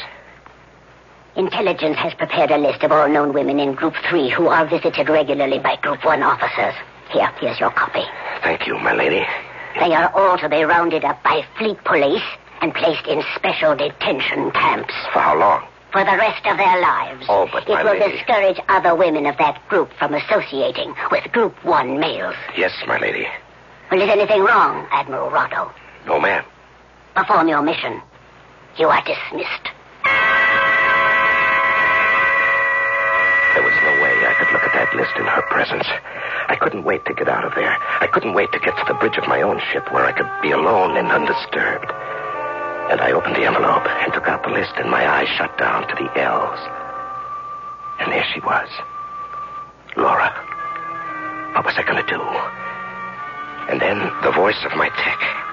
Intelligence 1.36 1.96
has 1.96 2.14
prepared 2.14 2.50
a 2.52 2.58
list 2.58 2.82
of 2.84 2.92
all 2.92 3.08
known 3.08 3.32
women 3.32 3.58
in 3.58 3.74
Group 3.74 3.94
3 4.08 4.30
who 4.30 4.46
are 4.48 4.66
visited 4.66 5.08
regularly 5.08 5.58
by 5.58 5.76
Group 5.76 6.04
1 6.04 6.22
officers. 6.22 6.74
Here, 7.10 7.28
here's 7.40 7.58
your 7.58 7.70
copy. 7.70 8.04
Thank 8.42 8.66
you, 8.66 8.78
my 8.78 8.94
lady. 8.94 9.24
They 9.80 9.92
are 9.94 10.12
all 10.14 10.38
to 10.38 10.48
be 10.48 10.62
rounded 10.62 11.04
up 11.04 11.22
by 11.24 11.44
fleet 11.58 11.82
police 11.84 12.22
and 12.60 12.72
placed 12.72 13.06
in 13.08 13.22
special 13.34 13.74
detention 13.74 14.52
camps 14.52 14.94
For 15.12 15.18
how 15.20 15.36
long? 15.38 15.66
for 15.92 16.02
the 16.04 16.16
rest 16.16 16.44
of 16.46 16.56
their 16.56 16.80
lives. 16.80 17.24
Oh, 17.28 17.48
but 17.52 17.68
it 17.68 17.84
will 17.84 17.92
lady- 17.98 18.16
discourage 18.16 18.58
other 18.68 18.96
women 18.96 19.26
of 19.26 19.36
that 19.38 19.60
group 19.68 19.92
from 19.98 20.12
associating 20.14 20.92
with 21.12 21.30
Group 21.32 21.54
1 21.64 22.00
males. 22.00 22.34
Yes, 22.56 22.72
my 22.86 22.98
lady. 22.98 23.26
Well, 23.90 24.02
is 24.02 24.08
anything 24.10 24.42
wrong, 24.42 24.86
Admiral 24.90 25.30
Rado? 25.30 25.70
No, 26.06 26.20
ma'am. 26.20 26.44
Perform 27.14 27.48
your 27.48 27.62
mission. 27.62 28.00
You 28.76 28.88
are 28.88 29.02
dismissed. 29.04 29.66
There 33.54 33.62
was 33.62 33.78
no 33.86 33.92
way 34.02 34.12
I 34.26 34.34
could 34.36 34.50
look 34.52 34.64
at 34.66 34.74
that 34.74 34.90
list 34.96 35.14
in 35.16 35.24
her 35.24 35.42
presence. 35.48 35.86
I 36.48 36.56
couldn't 36.60 36.84
wait 36.84 37.06
to 37.06 37.14
get 37.14 37.28
out 37.28 37.44
of 37.44 37.54
there. 37.54 37.76
I 38.00 38.08
couldn't 38.12 38.34
wait 38.34 38.50
to 38.52 38.58
get 38.58 38.76
to 38.76 38.84
the 38.88 38.98
bridge 38.98 39.16
of 39.16 39.28
my 39.28 39.42
own 39.42 39.60
ship 39.72 39.92
where 39.92 40.04
I 40.04 40.12
could 40.12 40.28
be 40.42 40.50
alone 40.50 40.96
and 40.96 41.08
undisturbed. 41.08 41.90
And 42.90 43.00
I 43.00 43.12
opened 43.12 43.36
the 43.36 43.46
envelope 43.46 43.86
and 43.86 44.12
took 44.12 44.26
out 44.28 44.42
the 44.42 44.50
list, 44.50 44.72
and 44.76 44.90
my 44.90 45.08
eyes 45.08 45.28
shut 45.38 45.56
down 45.56 45.88
to 45.88 45.94
the 45.94 46.10
L's. 46.20 46.60
And 48.00 48.12
there 48.12 48.26
she 48.34 48.40
was. 48.40 48.68
Laura. 49.96 50.28
What 51.54 51.64
was 51.64 51.74
I 51.78 51.82
going 51.86 52.02
to 52.04 52.10
do? 52.10 52.20
And 53.70 53.80
then 53.80 54.02
the 54.22 54.32
voice 54.32 54.58
of 54.66 54.76
my 54.76 54.90
tech. 54.90 55.43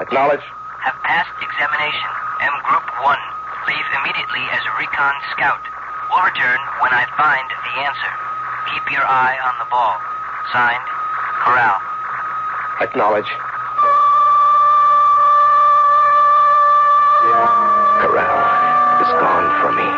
Acknowledge. 0.00 0.44
Have 0.84 0.98
passed 1.02 1.32
examination. 1.40 2.10
M 2.44 2.52
Group 2.68 2.84
1. 3.00 3.16
Leave 3.64 3.88
immediately 3.96 4.44
as 4.52 4.60
a 4.68 4.72
recon 4.76 5.14
scout. 5.32 5.64
Will 6.12 6.20
return 6.20 6.60
when 6.84 6.92
I 6.92 7.08
find 7.16 7.48
the 7.48 7.74
answer. 7.80 8.12
Keep 8.76 8.92
your 8.92 9.08
eye 9.08 9.40
on 9.40 9.56
the 9.56 9.68
ball. 9.72 9.96
Signed, 10.52 10.84
Corral. 11.42 11.80
Acknowledge. 12.84 13.30
Corral 18.04 18.36
is 19.00 19.10
gone 19.16 19.48
from 19.64 19.80
me. 19.80 19.88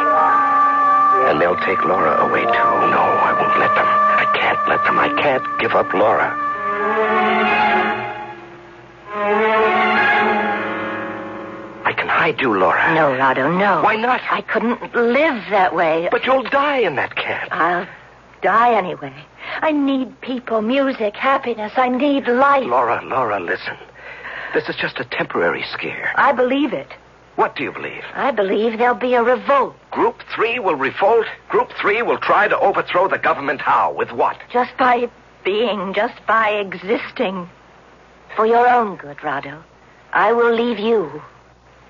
And 1.26 1.42
they'll 1.42 1.59
take 1.66 1.82
Laura 1.84 2.22
away, 2.22 2.46
too. 2.46 2.70
No, 2.94 3.03
I 3.03 3.34
won't 3.34 3.59
let 3.59 3.74
them. 3.74 3.88
I 3.90 4.30
can't 4.32 4.62
let 4.68 4.84
them. 4.84 4.99
I 4.99 5.11
can't 5.20 5.44
give 5.59 5.74
up 5.74 5.92
Laura. 5.92 6.47
I 12.29 12.43
you, 12.43 12.59
Laura. 12.59 12.95
No, 12.95 13.09
Rado, 13.12 13.59
no. 13.59 13.81
Why 13.83 13.97
not? 13.97 14.20
I 14.31 14.43
couldn't 14.43 14.95
live 14.95 15.45
that 15.49 15.74
way. 15.74 16.09
But 16.11 16.26
you'll 16.26 16.43
die 16.43 16.79
in 16.79 16.97
that 16.97 17.16
camp. 17.16 17.49
I'll 17.51 17.89
die 18.43 18.74
anyway. 18.74 19.14
I 19.62 19.72
need 19.72 20.20
people, 20.20 20.61
music, 20.61 21.16
happiness. 21.16 21.72
I 21.76 21.89
need 21.89 22.29
life. 22.29 22.66
Laura, 22.66 23.03
Laura, 23.03 23.41
listen. 23.41 23.79
This 24.53 24.68
is 24.68 24.76
just 24.76 25.01
a 25.01 25.07
temporary 25.07 25.64
scare. 25.72 26.12
I 26.16 26.33
believe 26.33 26.74
it. 26.74 26.89
What 27.37 27.57
do 27.57 27.62
you 27.62 27.72
believe? 27.72 28.05
I 28.14 28.31
believe 28.31 28.76
there'll 28.76 28.95
be 28.95 29.14
a 29.14 29.22
revolt. 29.22 29.74
Group 29.91 30.22
three 30.35 30.59
will 30.59 30.74
revolt. 30.74 31.26
Group 31.49 31.72
three 31.81 32.03
will 32.03 32.18
try 32.18 32.47
to 32.47 32.59
overthrow 32.59 33.09
the 33.09 33.16
government. 33.16 33.62
How? 33.62 33.95
With 33.95 34.12
what? 34.12 34.37
Just 34.53 34.76
by 34.76 35.09
being, 35.45 35.95
just 35.95 36.26
by 36.26 36.51
existing. 36.51 37.49
For 38.37 38.45
your 38.45 38.68
own 38.68 38.97
good, 38.97 39.16
Rado. 39.18 39.62
I 40.12 40.35
will 40.35 40.53
leave 40.53 40.79
you. 40.79 41.22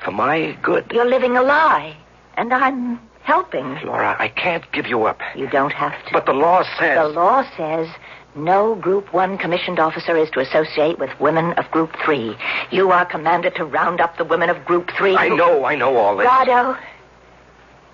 For 0.05 0.11
my 0.11 0.57
good. 0.63 0.91
You're 0.93 1.09
living 1.09 1.37
a 1.37 1.43
lie. 1.43 1.97
And 2.37 2.53
I'm 2.53 3.01
helping. 3.23 3.79
Laura, 3.85 4.17
I 4.19 4.29
can't 4.29 4.71
give 4.73 4.87
you 4.87 5.05
up. 5.05 5.21
You 5.37 5.49
don't 5.49 5.73
have 5.73 5.93
to. 6.07 6.13
But 6.13 6.27
the 6.27 6.33
law 6.33 6.63
says. 6.79 6.99
The 6.99 7.09
law 7.09 7.45
says 7.57 7.89
no 8.35 8.75
Group 8.77 9.13
1 9.13 9.39
commissioned 9.39 9.79
officer 9.79 10.17
is 10.17 10.31
to 10.31 10.41
associate 10.41 10.99
with 10.99 11.11
women 11.21 11.53
of 11.55 11.71
Group 11.71 11.97
3. 12.05 12.37
You 12.71 12.91
are 12.93 13.05
commanded 13.05 13.55
to 13.57 13.65
round 13.65 14.01
up 14.01 14.17
the 14.17 14.25
women 14.25 14.49
of 14.49 14.65
Group 14.65 14.91
3. 14.97 15.17
I 15.17 15.29
know, 15.29 15.65
I 15.65 15.75
know 15.75 15.97
all 15.97 16.17
this. 16.17 16.27
Rado, 16.27 16.79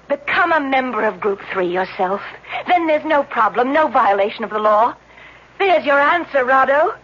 become 0.09 0.53
a 0.53 0.61
member 0.61 1.05
of 1.05 1.21
Group 1.21 1.41
3 1.53 1.67
yourself. 1.67 2.21
Then 2.69 2.87
there's 2.87 3.05
no 3.05 3.23
problem, 3.23 3.73
no 3.73 3.89
violation 3.89 4.45
of 4.45 4.51
the 4.51 4.59
law. 4.59 4.95
There's 5.59 5.85
your 5.85 5.99
answer, 5.99 6.45
Rado. 6.45 6.97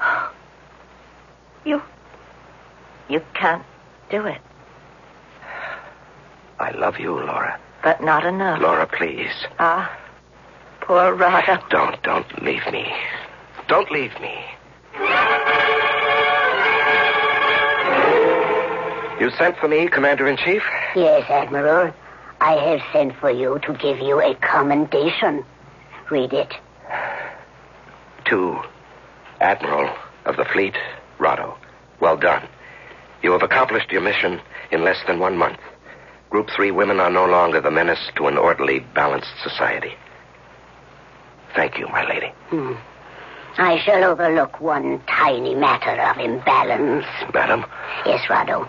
You. 1.64 1.80
You 3.08 3.20
can't 3.34 3.64
do 4.10 4.24
it, 4.26 4.40
I 6.58 6.70
love 6.72 6.98
you, 6.98 7.12
Laura. 7.14 7.58
but 7.82 8.02
not 8.02 8.24
enough. 8.24 8.60
Laura, 8.60 8.86
please. 8.86 9.32
Ah, 9.58 9.90
poor 10.80 11.16
Rado. 11.16 11.68
Don't, 11.70 12.00
don't 12.02 12.42
leave 12.42 12.64
me. 12.72 12.92
Don't 13.68 13.90
leave 13.90 14.12
me. 14.20 14.34
You 19.20 19.30
sent 19.38 19.56
for 19.58 19.68
me, 19.68 19.86
Commander 19.88 20.26
in 20.26 20.36
Chief? 20.36 20.62
Yes, 20.96 21.28
Admiral. 21.30 21.92
I 22.40 22.52
have 22.54 22.80
sent 22.92 23.14
for 23.20 23.30
you 23.30 23.60
to 23.64 23.72
give 23.74 23.98
you 23.98 24.20
a 24.20 24.34
commendation. 24.36 25.44
Read 26.10 26.32
it. 26.32 26.52
To 28.26 28.60
Admiral 29.40 29.94
of 30.24 30.36
the 30.36 30.44
Fleet, 30.44 30.74
Rado. 31.20 31.54
Well 32.00 32.16
done. 32.16 32.48
You 33.22 33.32
have 33.32 33.42
accomplished 33.42 33.90
your 33.92 34.00
mission 34.02 34.40
in 34.70 34.84
less 34.84 34.98
than 35.06 35.18
one 35.18 35.36
month. 35.36 35.58
Group 36.30 36.48
3 36.54 36.70
women 36.70 36.98
are 37.00 37.10
no 37.10 37.26
longer 37.26 37.60
the 37.60 37.70
menace 37.70 38.10
to 38.16 38.26
an 38.26 38.36
orderly, 38.38 38.80
balanced 38.80 39.32
society. 39.42 39.92
Thank 41.54 41.78
you, 41.78 41.86
my 41.88 42.04
lady. 42.08 42.28
Hmm. 42.48 42.72
I 43.58 43.78
shall 43.84 44.02
overlook 44.04 44.60
one 44.60 45.00
tiny 45.06 45.54
matter 45.54 46.00
of 46.00 46.16
imbalance. 46.18 47.04
Madam, 47.34 47.66
Yes, 48.06 48.22
Rado. 48.28 48.66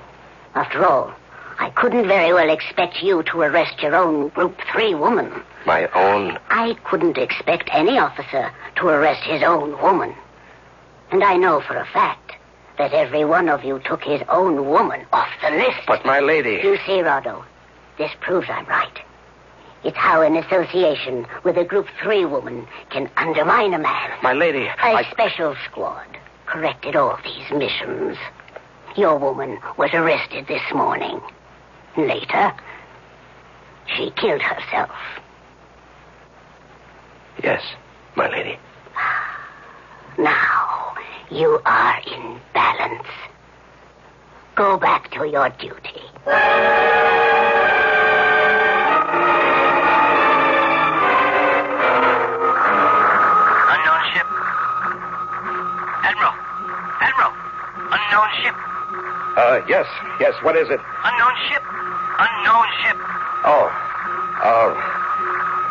After 0.55 0.85
all, 0.85 1.13
I 1.59 1.69
couldn't 1.69 2.07
very 2.07 2.33
well 2.33 2.49
expect 2.49 3.01
you 3.01 3.23
to 3.23 3.41
arrest 3.41 3.81
your 3.81 3.95
own 3.95 4.27
Group 4.29 4.57
3 4.73 4.93
woman. 4.95 5.31
my 5.65 5.87
own. 5.95 6.37
I 6.49 6.75
couldn't 6.83 7.17
expect 7.17 7.69
any 7.71 7.97
officer 7.97 8.51
to 8.75 8.87
arrest 8.87 9.23
his 9.23 9.41
own 9.43 9.81
woman. 9.81 10.13
And 11.11 11.23
I 11.23 11.37
know 11.37 11.61
for 11.61 11.77
a 11.77 11.85
fact 11.85 12.22
that 12.77 12.93
every 12.93 13.25
one 13.25 13.49
of 13.49 13.63
you 13.63 13.79
took 13.79 14.03
his 14.03 14.21
own 14.29 14.67
woman 14.67 15.05
off 15.13 15.29
the 15.41 15.51
list. 15.51 15.79
But, 15.87 16.05
my 16.05 16.19
lady. 16.19 16.59
You 16.63 16.77
see, 16.85 17.01
Rado, 17.01 17.43
this 17.97 18.11
proves 18.19 18.49
I'm 18.49 18.65
right. 18.65 18.99
It's 19.83 19.97
how 19.97 20.21
an 20.21 20.37
association 20.37 21.27
with 21.43 21.57
a 21.57 21.65
Group 21.65 21.87
3 22.01 22.25
woman 22.25 22.67
can 22.89 23.09
undermine 23.17 23.73
a 23.73 23.79
man. 23.79 24.11
My 24.23 24.33
lady. 24.33 24.65
A 24.65 24.73
I... 24.79 25.11
special 25.11 25.55
squad 25.69 26.07
corrected 26.45 26.95
all 26.95 27.17
these 27.23 27.51
missions. 27.51 28.17
Your 28.95 29.17
woman 29.17 29.59
was 29.77 29.89
arrested 29.93 30.47
this 30.47 30.61
morning. 30.73 31.19
Later, 31.97 32.53
she 33.87 34.11
killed 34.11 34.41
herself. 34.41 34.91
Yes, 37.43 37.61
my 38.15 38.29
lady. 38.29 38.57
Now, 40.17 40.62
you 41.33 41.59
are 41.65 41.99
in 42.05 42.39
balance. 42.53 43.07
Go 44.55 44.77
back 44.77 45.09
to 45.11 45.27
your 45.27 45.49
duty. 45.49 46.01
Unknown 52.63 54.01
ship. 54.13 54.27
Admiral. 56.05 56.35
Admiral. 57.01 57.33
Unknown 57.91 58.29
ship. 58.41 58.55
Uh, 59.35 59.61
yes, 59.67 59.87
yes, 60.19 60.33
what 60.43 60.55
is 60.55 60.69
it? 60.69 60.79
Unknown 61.03 61.35
ship. 61.49 61.63
Unknown 62.21 62.65
ship. 62.81 62.97
Oh, 63.45 63.67
uh, 64.41 64.69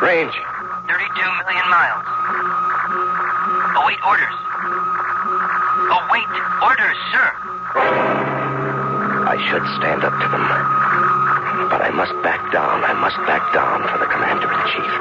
range. 0.03 0.35
32 0.91 0.99
million 1.47 1.67
miles. 1.71 2.05
Await 3.79 3.99
orders. 4.07 4.37
Await 5.93 6.35
orders, 6.65 7.01
sir. 7.13 7.29
I 9.29 9.37
should 9.49 9.67
stand 9.77 10.05
up 10.05 10.17
to 10.17 10.29
them. 10.33 10.45
But 11.69 11.85
I 11.85 11.93
must 11.93 12.17
back 12.25 12.41
down. 12.53 12.85
I 12.85 12.97
must 12.97 13.17
back 13.29 13.45
down 13.53 13.85
for 13.93 14.01
the 14.01 14.09
commander 14.09 14.49
in 14.49 14.61
chief. 14.73 14.93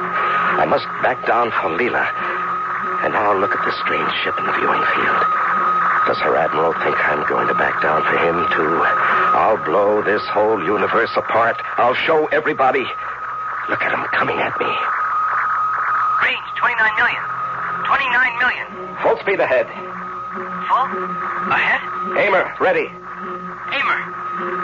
I 0.60 0.68
must 0.68 0.84
back 1.00 1.24
down 1.24 1.48
for 1.52 1.72
Leela. 1.76 2.04
And 3.04 3.12
now 3.16 3.32
look 3.36 3.56
at 3.56 3.64
this 3.64 3.76
strange 3.84 4.12
ship 4.20 4.36
in 4.36 4.44
the 4.44 4.52
viewing 4.52 4.84
field. 4.92 5.22
Does 6.06 6.18
her 6.24 6.36
admiral 6.36 6.72
think 6.84 6.96
I'm 6.98 7.24
going 7.28 7.48
to 7.48 7.54
back 7.54 7.80
down 7.80 8.02
for 8.04 8.16
him, 8.20 8.36
too? 8.52 8.74
I'll 9.32 9.62
blow 9.64 10.02
this 10.02 10.22
whole 10.28 10.62
universe 10.64 11.10
apart. 11.16 11.56
I'll 11.78 11.94
show 11.94 12.26
everybody. 12.32 12.84
Look 13.68 13.82
at 13.82 13.92
him 13.92 14.04
coming 14.12 14.36
at 14.36 14.54
me. 14.58 14.72
Range 16.24 16.48
29 16.56 16.96
million. 16.96 17.22
29 17.86 18.38
million. 18.40 18.66
Full 19.02 19.18
speed 19.20 19.40
ahead. 19.40 19.91
Ahead. 20.72 21.84
Aimer, 22.16 22.48
ready. 22.58 22.88
Aimer. 22.88 24.00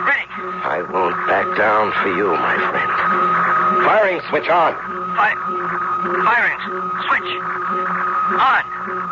Ready. 0.09 0.25
I 0.65 0.81
won't 0.89 1.15
back 1.29 1.45
down 1.59 1.93
for 2.01 2.09
you, 2.09 2.33
my 2.33 2.57
friend. 2.73 2.93
Firing 3.85 4.21
switch 4.31 4.49
on. 4.49 4.73
Fire. 5.21 5.37
firing. 6.25 6.57
Switch. 7.05 7.29
On. 8.41 8.65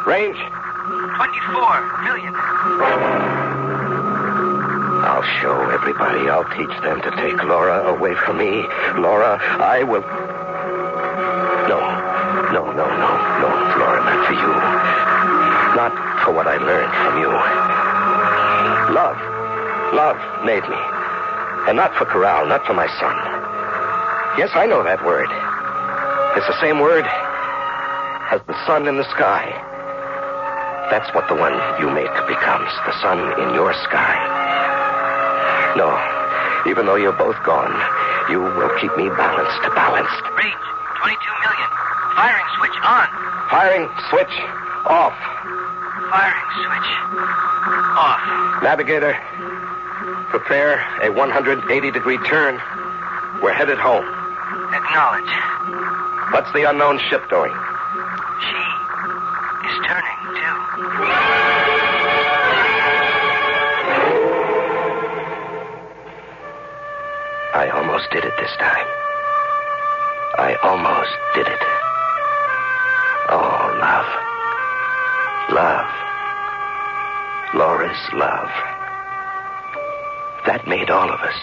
Range. 0.09 0.41
24 1.21 2.01
million. 2.09 2.33
I'll 5.05 5.29
show 5.45 5.69
everybody. 5.69 6.31
I'll 6.31 6.49
teach 6.57 6.73
them 6.81 7.03
to 7.03 7.11
take 7.21 7.43
Laura 7.45 7.93
away 7.93 8.15
from 8.25 8.39
me. 8.39 8.65
Laura, 8.97 9.37
I 9.61 9.83
will. 9.83 10.01
No, 11.69 11.79
no, 12.57 12.73
no, 12.73 12.87
no, 12.89 13.11
no, 13.45 13.49
Laura, 13.77 14.01
not 14.01 14.27
for 14.27 14.33
you. 14.33 14.66
For 16.27 16.35
what 16.35 16.51
I 16.51 16.59
learned 16.59 16.91
from 16.91 17.23
you. 17.23 17.31
Love. 18.91 19.15
Love 19.95 20.19
made 20.43 20.67
me. 20.67 20.81
And 21.71 21.79
not 21.79 21.95
for 21.95 22.03
Corral, 22.03 22.51
not 22.51 22.67
for 22.67 22.75
my 22.75 22.91
son. 22.99 23.15
Yes, 24.35 24.51
I 24.59 24.67
know 24.67 24.83
that 24.83 25.07
word. 25.07 25.31
It's 26.35 26.51
the 26.51 26.59
same 26.59 26.83
word 26.83 27.07
as 28.35 28.43
the 28.51 28.59
sun 28.67 28.91
in 28.91 28.99
the 28.99 29.07
sky. 29.15 29.55
That's 30.91 31.07
what 31.15 31.31
the 31.31 31.39
one 31.39 31.55
you 31.79 31.95
make 31.95 32.11
becomes 32.27 32.75
the 32.91 32.95
sun 32.99 33.23
in 33.39 33.55
your 33.55 33.71
sky. 33.87 34.19
No, 35.79 35.95
even 36.67 36.91
though 36.91 36.99
you're 36.99 37.15
both 37.15 37.39
gone, 37.47 37.71
you 38.35 38.43
will 38.43 38.75
keep 38.83 38.91
me 38.99 39.07
balanced, 39.15 39.63
balanced. 39.79 40.27
Range 40.35 40.67
22 41.07 41.23
million. 41.39 41.69
Firing 42.19 42.49
switch 42.59 42.79
on. 42.83 43.07
Firing 43.47 43.87
switch 44.11 44.35
off. 44.91 45.15
Firing 46.17 46.49
switch 46.65 46.91
off. 48.01 48.63
Navigator, 48.63 49.13
prepare 50.31 50.81
a 51.03 51.11
180 51.11 51.91
degree 51.91 52.17
turn. 52.25 52.55
We're 53.43 53.53
headed 53.53 53.77
home. 53.77 54.07
Acknowledge. 54.73 55.29
What's 56.33 56.51
the 56.55 56.71
unknown 56.71 57.01
ship 57.11 57.29
doing? 57.29 57.53
She 57.53 58.57
is 59.69 59.77
turning 59.85 60.21
too. 60.41 60.57
I 67.53 67.69
almost 67.75 68.11
did 68.11 68.25
it 68.25 68.33
this 68.39 68.57
time. 68.57 68.87
Laura's 77.97 78.13
love. 78.15 78.51
That 80.47 80.67
made 80.67 80.91
all 80.91 81.11
of 81.11 81.21
us. 81.21 81.35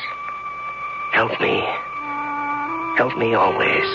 Help 1.12 1.40
me. 1.40 1.62
Help 2.98 3.18
me 3.18 3.34
always. 3.34 3.86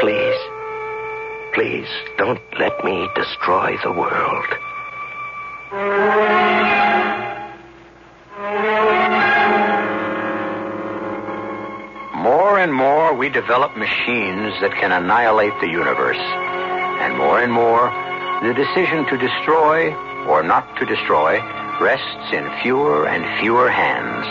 Please. 0.00 0.40
Please 1.54 1.88
don't 2.18 2.40
let 2.58 2.84
me 2.84 3.08
destroy 3.14 3.76
the 3.82 3.92
world. 3.92 4.46
More 12.14 12.58
and 12.58 12.72
more, 12.72 13.14
we 13.14 13.28
develop 13.28 13.76
machines 13.76 14.54
that 14.60 14.72
can 14.80 14.92
annihilate 14.92 15.52
the 15.60 15.68
universe. 15.68 16.16
And 16.16 17.16
more 17.18 17.40
and 17.40 17.52
more, 17.52 17.90
the 18.42 18.54
decision 18.54 19.04
to 19.06 19.16
destroy 19.18 19.92
or 20.28 20.42
not 20.42 20.66
to 20.78 20.86
destroy 20.86 21.40
rests 21.80 22.32
in 22.32 22.48
fewer 22.62 23.06
and 23.06 23.24
fewer 23.40 23.70
hands. 23.70 24.26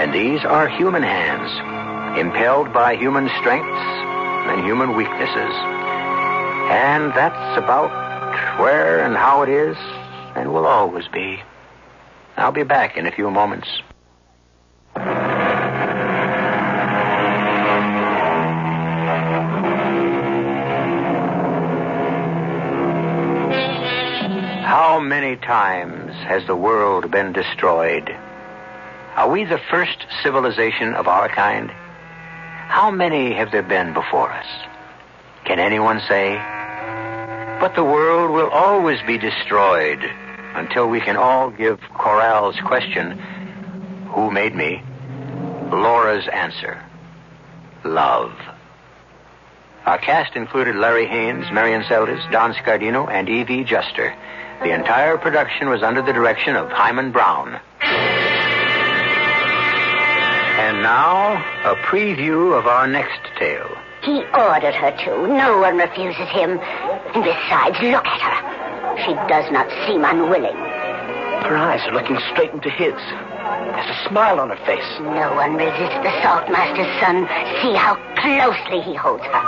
And 0.00 0.14
these 0.14 0.44
are 0.44 0.68
human 0.68 1.02
hands, 1.02 1.50
impelled 2.18 2.72
by 2.72 2.96
human 2.96 3.28
strengths 3.40 3.82
and 4.48 4.64
human 4.64 4.96
weaknesses. 4.96 5.54
And 6.70 7.12
that's 7.14 7.58
about 7.58 7.90
where 8.60 9.04
and 9.04 9.16
how 9.16 9.42
it 9.42 9.48
is 9.48 9.76
and 10.36 10.52
will 10.52 10.66
always 10.66 11.08
be. 11.08 11.40
I'll 12.36 12.52
be 12.52 12.62
back 12.62 12.96
in 12.96 13.06
a 13.06 13.10
few 13.10 13.30
moments. 13.30 13.68
How 24.98 25.04
many 25.04 25.36
times 25.36 26.12
has 26.26 26.44
the 26.48 26.56
world 26.56 27.08
been 27.12 27.32
destroyed? 27.32 28.10
Are 29.14 29.30
we 29.30 29.44
the 29.44 29.60
first 29.70 30.04
civilization 30.24 30.92
of 30.94 31.06
our 31.06 31.28
kind? 31.28 31.70
How 31.70 32.90
many 32.90 33.32
have 33.32 33.52
there 33.52 33.62
been 33.62 33.94
before 33.94 34.32
us? 34.32 34.46
Can 35.44 35.60
anyone 35.60 36.00
say? 36.08 36.34
But 37.60 37.76
the 37.76 37.84
world 37.84 38.32
will 38.32 38.48
always 38.48 38.98
be 39.06 39.18
destroyed 39.18 40.00
until 40.56 40.88
we 40.88 41.00
can 41.00 41.16
all 41.16 41.50
give 41.50 41.78
Corral's 41.94 42.58
question, 42.66 43.12
Who 44.08 44.32
made 44.32 44.56
me? 44.56 44.82
Laura's 45.70 46.26
answer, 46.26 46.82
Love. 47.84 48.32
Our 49.86 49.98
cast 49.98 50.34
included 50.34 50.74
Larry 50.74 51.06
Haines, 51.06 51.52
Marion 51.52 51.82
Seldes, 51.84 52.28
Don 52.32 52.52
Scardino, 52.54 53.08
and 53.08 53.28
Evelyn 53.28 53.64
Juster. 53.64 54.12
The 54.62 54.74
entire 54.74 55.16
production 55.16 55.68
was 55.68 55.82
under 55.82 56.02
the 56.02 56.12
direction 56.12 56.56
of 56.56 56.68
Himan 56.70 57.12
Brown. 57.12 57.60
And 60.58 60.82
now, 60.82 61.36
a 61.64 61.76
preview 61.86 62.58
of 62.58 62.66
our 62.66 62.88
next 62.88 63.20
tale. 63.38 63.70
He 64.02 64.24
ordered 64.34 64.74
her 64.74 64.90
to. 64.90 65.28
No 65.28 65.58
one 65.58 65.78
refuses 65.78 66.28
him. 66.28 66.58
And 66.58 67.22
besides, 67.22 67.78
look 67.80 68.04
at 68.04 68.20
her. 68.20 68.98
She 69.06 69.14
does 69.30 69.50
not 69.52 69.70
seem 69.86 70.04
unwilling. 70.04 70.56
Her 71.46 71.56
eyes 71.56 71.86
are 71.86 71.94
looking 71.94 72.18
straight 72.32 72.50
into 72.50 72.68
his. 72.68 72.92
There's 72.92 73.94
a 73.94 74.08
smile 74.08 74.40
on 74.40 74.50
her 74.50 74.66
face. 74.66 74.84
No 74.98 75.34
one 75.38 75.54
resists 75.54 76.02
the 76.02 76.10
Saltmaster's 76.20 76.90
son. 76.98 77.30
See 77.62 77.78
how 77.78 77.94
closely 78.18 78.82
he 78.82 78.94
holds 78.94 79.22
her. 79.22 79.42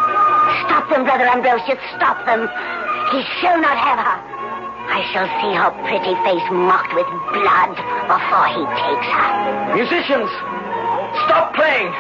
Stop 0.70 0.88
them, 0.88 1.02
Brother 1.04 1.26
Ambrosius. 1.26 1.82
Stop 1.96 2.24
them. 2.26 2.46
He 3.11 3.26
shall 3.42 3.61
not 3.61 3.76
have 3.76 3.98
her. 3.98 4.29
I 4.91 5.07
shall 5.12 5.30
see 5.38 5.55
her 5.55 5.70
pretty 5.86 6.14
face 6.26 6.51
marked 6.51 6.93
with 6.95 7.07
blood 7.30 7.78
before 8.11 8.47
he 8.51 8.62
takes 8.74 9.07
her. 9.07 9.30
Musicians, 9.78 10.30
stop 11.24 11.55
playing. 11.55 11.95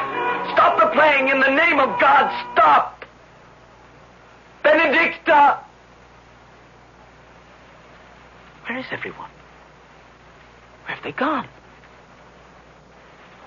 Stop 0.52 0.80
the 0.80 0.86
playing 0.92 1.28
in 1.28 1.38
the 1.38 1.54
name 1.54 1.78
of 1.78 2.00
God. 2.00 2.26
Stop. 2.52 3.04
Benedicta. 4.64 5.60
Where 8.66 8.78
is 8.78 8.86
everyone? 8.90 9.30
Where 10.84 10.96
have 10.96 11.04
they 11.04 11.12
gone? 11.12 11.46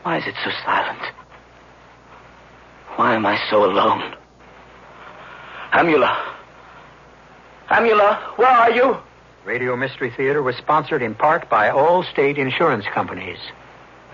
Why 0.03 0.17
is 0.17 0.23
it 0.25 0.35
so 0.43 0.51
silent? 0.65 1.01
Why 2.95 3.15
am 3.15 3.25
I 3.25 3.37
so 3.49 3.65
alone? 3.65 4.15
Amula. 5.73 6.15
Amula, 7.69 8.37
where 8.37 8.47
are 8.47 8.71
you? 8.71 8.97
Radio 9.45 9.75
Mystery 9.75 10.09
Theater 10.09 10.41
was 10.41 10.55
sponsored 10.55 11.01
in 11.01 11.15
part 11.15 11.49
by 11.49 11.69
Allstate 11.69 12.37
insurance 12.37 12.85
companies. 12.93 13.39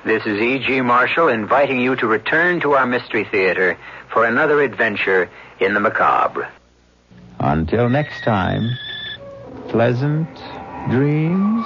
This 0.04 0.26
is 0.26 0.42
E.G. 0.42 0.82
Marshall 0.82 1.28
inviting 1.28 1.80
you 1.80 1.96
to 1.98 2.08
return 2.08 2.62
to 2.62 2.72
our 2.72 2.88
Mystery 2.88 3.26
Theater 3.26 3.78
for 4.12 4.26
another 4.26 4.60
adventure 4.62 5.30
in 5.60 5.76
the 5.76 5.80
macabre. 5.80 6.50
Until 7.40 7.90
next 7.90 8.24
time, 8.24 8.72
pleasant 9.68 10.28
dreams. 10.90 11.64